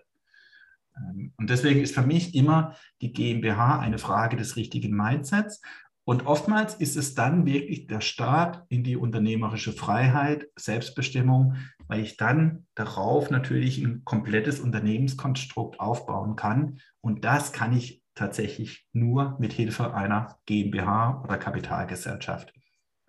[0.98, 5.62] Ähm, und deswegen ist für mich immer die GmbH eine Frage des richtigen Mindsets.
[6.04, 11.56] Und oftmals ist es dann wirklich der Start in die unternehmerische Freiheit, Selbstbestimmung,
[11.88, 16.80] weil ich dann darauf natürlich ein komplettes Unternehmenskonstrukt aufbauen kann.
[17.02, 22.54] Und das kann ich tatsächlich nur mit Hilfe einer GmbH oder Kapitalgesellschaft.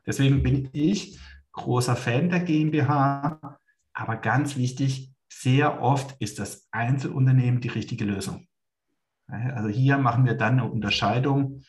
[0.06, 1.18] Deswegen bin ich
[1.52, 3.58] großer Fan der GmbH,
[3.94, 8.46] aber ganz wichtig, sehr oft ist das Einzelunternehmen die richtige Lösung.
[9.26, 11.62] Also hier machen wir dann eine Unterscheidung,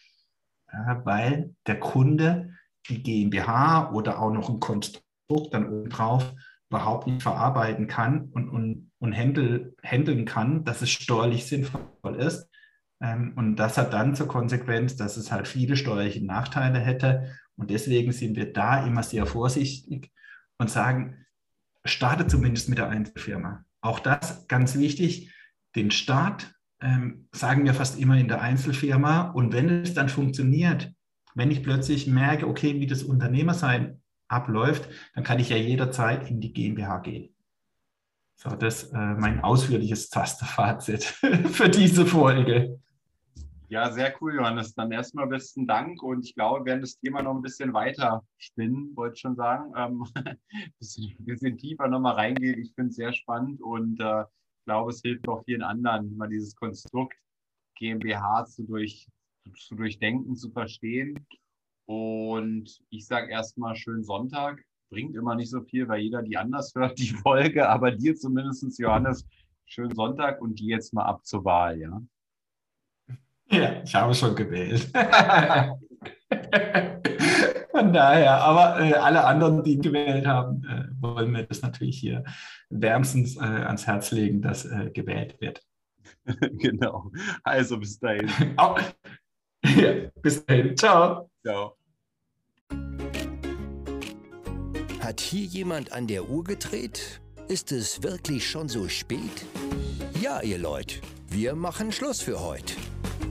[1.03, 2.53] weil der Kunde
[2.89, 5.03] die GmbH oder auch noch ein Konstrukt
[5.51, 6.34] dann obendrauf
[6.69, 12.49] überhaupt nicht verarbeiten kann und, und, und handel, handeln kann, dass es steuerlich sinnvoll ist.
[12.99, 17.32] Ähm, und das hat dann zur Konsequenz, dass es halt viele steuerliche Nachteile hätte.
[17.55, 20.11] Und deswegen sind wir da immer sehr vorsichtig
[20.57, 21.26] und sagen,
[21.86, 23.65] starte zumindest mit der Einzelfirma.
[23.82, 25.32] Auch das ganz wichtig.
[25.76, 29.31] Den Start ähm, sagen wir fast immer in der Einzelfirma.
[29.31, 30.93] Und wenn es dann funktioniert,
[31.34, 36.41] wenn ich plötzlich merke, okay, wie das Unternehmersein abläuft, dann kann ich ja jederzeit in
[36.41, 37.29] die GmbH gehen.
[38.36, 41.03] So, das ist äh, mein ausführliches Tasterfazit
[41.51, 42.79] für diese Folge.
[43.69, 44.75] Ja, sehr cool, Johannes.
[44.75, 48.23] Dann erstmal besten Dank und ich glaube, wir werden das Thema noch ein bisschen weiter
[48.38, 49.71] spinnen, wollte ich schon sagen.
[49.75, 50.38] Ähm, ein
[50.77, 52.59] bisschen, bisschen tiefer nochmal reingehen.
[52.59, 54.25] Ich finde es sehr spannend und äh,
[54.66, 57.18] glaube, es hilft auch vielen anderen, mal dieses Konstrukt
[57.78, 59.07] GmbH zu, durch,
[59.57, 61.26] zu durchdenken, zu verstehen.
[61.86, 64.64] Und ich sage erstmal schönen Sonntag.
[64.89, 67.68] Bringt immer nicht so viel, weil jeder die anders hört, die Folge.
[67.68, 69.26] Aber dir zumindest, Johannes,
[69.66, 72.01] schönen Sonntag und die jetzt mal ab zur Wahl, ja?
[73.49, 74.91] Ja, ich habe schon gewählt.
[77.84, 82.23] Von daher, aber äh, alle anderen, die gewählt haben, äh, wollen wir das natürlich hier
[82.69, 85.61] wärmstens äh, ans Herz legen, dass äh, gewählt wird.
[86.53, 87.11] genau.
[87.43, 88.29] Also bis dahin.
[88.57, 90.77] ja, bis dahin.
[90.77, 91.29] Ciao.
[91.45, 91.75] Ciao.
[95.01, 97.19] Hat hier jemand an der Uhr gedreht?
[97.49, 99.45] Ist es wirklich schon so spät?
[100.21, 102.75] Ja, ihr Leute, wir machen Schluss für heute.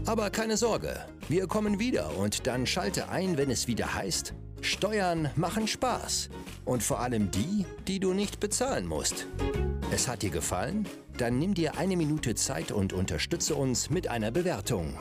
[0.05, 5.28] Aber keine Sorge, wir kommen wieder und dann schalte ein, wenn es wieder heißt, Steuern
[5.34, 6.30] machen Spaß.
[6.64, 9.26] Und vor allem die, die du nicht bezahlen musst.
[9.90, 10.88] Es hat dir gefallen?
[11.18, 14.98] Dann nimm dir eine Minute Zeit und unterstütze uns mit einer Bewertung.